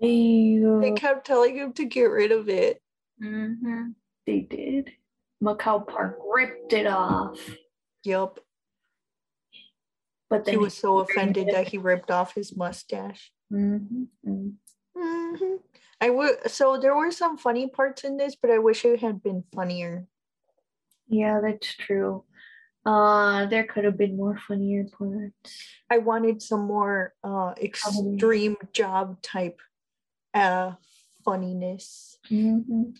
They 0.00 0.92
kept 0.96 1.26
telling 1.26 1.56
him 1.56 1.72
to 1.74 1.84
get 1.84 2.04
rid 2.04 2.32
of 2.32 2.48
it. 2.48 2.80
Mm-hmm. 3.22 3.90
They 4.26 4.40
did. 4.40 4.90
Macau 5.42 5.86
Park 5.86 6.18
ripped 6.32 6.72
it 6.72 6.86
off. 6.86 7.38
Yup. 8.04 8.40
But 10.28 10.44
then 10.44 10.54
He 10.54 10.58
was 10.58 10.74
so 10.74 10.98
offended 10.98 11.46
good. 11.46 11.54
that 11.54 11.68
he 11.68 11.78
ripped 11.78 12.10
off 12.10 12.34
his 12.34 12.56
mustache. 12.56 13.32
Mhm, 13.52 14.06
mm. 14.26 14.52
hmm 14.96 15.56
I 16.00 16.10
would. 16.10 16.50
So 16.50 16.78
there 16.78 16.96
were 16.96 17.12
some 17.12 17.36
funny 17.38 17.68
parts 17.68 18.02
in 18.02 18.16
this, 18.16 18.34
but 18.34 18.50
I 18.50 18.58
wish 18.58 18.84
it 18.84 19.00
had 19.00 19.22
been 19.22 19.44
funnier. 19.54 20.06
Yeah, 21.06 21.40
that's 21.40 21.74
true. 21.76 22.24
Uh, 22.84 23.46
there 23.46 23.64
could 23.64 23.84
have 23.84 23.96
been 23.96 24.16
more 24.16 24.36
funnier 24.36 24.84
parts. 24.84 25.32
I 25.90 25.98
wanted 25.98 26.42
some 26.42 26.66
more 26.66 27.14
uh 27.22 27.54
extreme 27.60 28.56
job 28.72 29.22
type 29.22 29.60
uh 30.34 30.72
funniness. 31.24 32.18
Mhm. 32.30 32.96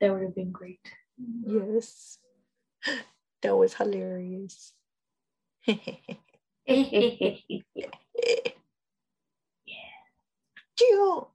That 0.00 0.12
would 0.12 0.22
have 0.22 0.34
been 0.34 0.50
great. 0.52 0.80
Yes. 1.46 2.18
That 3.42 3.56
was 3.56 3.72
hilarious. 3.72 4.74
Jill, 10.76 11.30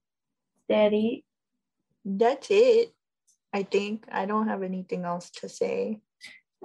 Daddy, 0.70 1.26
That's 2.06 2.48
it. 2.52 2.94
I 3.54 3.64
think 3.64 4.06
I 4.12 4.26
don't 4.26 4.48
have 4.48 4.62
anything 4.64 5.04
else 5.06 5.30
to 5.42 5.50
say. 5.50 6.02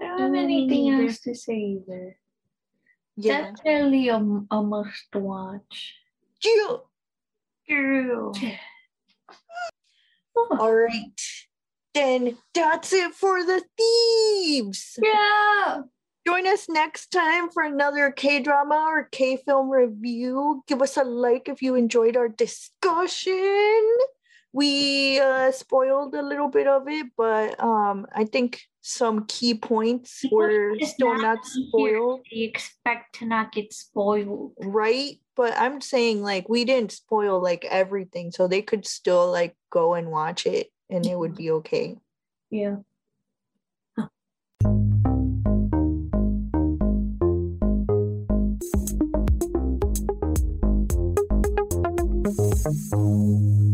I 0.01 0.05
don't 0.05 0.21
have 0.21 0.35
anything 0.35 0.91
else 0.91 1.21
to 1.21 1.35
say 1.35 1.55
either. 1.83 2.17
Yeah. 3.17 3.53
Definitely 3.53 4.09
a, 4.09 4.17
a 4.17 4.63
must 4.63 5.15
watch. 5.15 5.95
Jill. 6.41 6.89
True. 7.69 8.33
Oh, 10.37 10.57
All 10.61 10.73
right. 10.73 11.21
Then 11.93 12.39
that's 12.55 12.93
it 12.93 13.13
for 13.15 13.45
the 13.45 13.63
thieves. 13.77 14.97
yeah. 15.03 15.83
Join 16.25 16.47
us 16.47 16.69
next 16.69 17.09
time 17.09 17.51
for 17.51 17.65
another 17.65 18.13
K 18.13 18.41
drama 18.41 18.77
or 18.89 19.09
K 19.11 19.37
film 19.37 19.69
review. 19.69 20.63
Give 20.69 20.81
us 20.83 20.97
a 20.97 21.03
like 21.03 21.49
if 21.49 21.63
you 21.63 21.75
enjoyed 21.75 22.17
our 22.17 22.29
discussion. 22.29 23.35
We 24.53 25.21
uh, 25.21 25.53
spoiled 25.53 26.15
a 26.15 26.23
little 26.23 26.49
bit 26.49 26.67
of 26.67 26.89
it, 26.89 27.07
but 27.17 27.63
um, 27.63 28.07
I 28.13 28.25
think 28.25 28.63
some 28.81 29.27
key 29.27 29.55
points 29.55 30.21
People 30.23 30.39
were 30.39 30.75
still 30.81 31.15
not 31.15 31.23
not 31.23 31.45
spoiled, 31.45 32.21
They 32.33 32.41
expect 32.43 33.17
to 33.21 33.27
not 33.27 33.53
get 33.53 33.73
spoiled. 33.73 34.53
right? 34.59 35.21
But 35.37 35.55
I'm 35.57 35.81
saying 35.81 36.23
like 36.23 36.49
we 36.49 36.65
didn't 36.65 36.93
spoil 36.93 37.41
like 37.41 37.65
everything, 37.65 38.33
so 38.33 38.49
they 38.49 38.63
could 38.63 38.87
still 38.87 39.31
like 39.31 39.57
go 39.71 39.95
and 39.95 40.11
watch 40.11 40.47
it, 40.47 40.73
and 40.89 41.07
it 41.07 41.17
would 41.17 41.37
be 41.37 41.51
okay. 41.53 41.97
Yeah. 42.51 42.77
Thank 52.63 53.70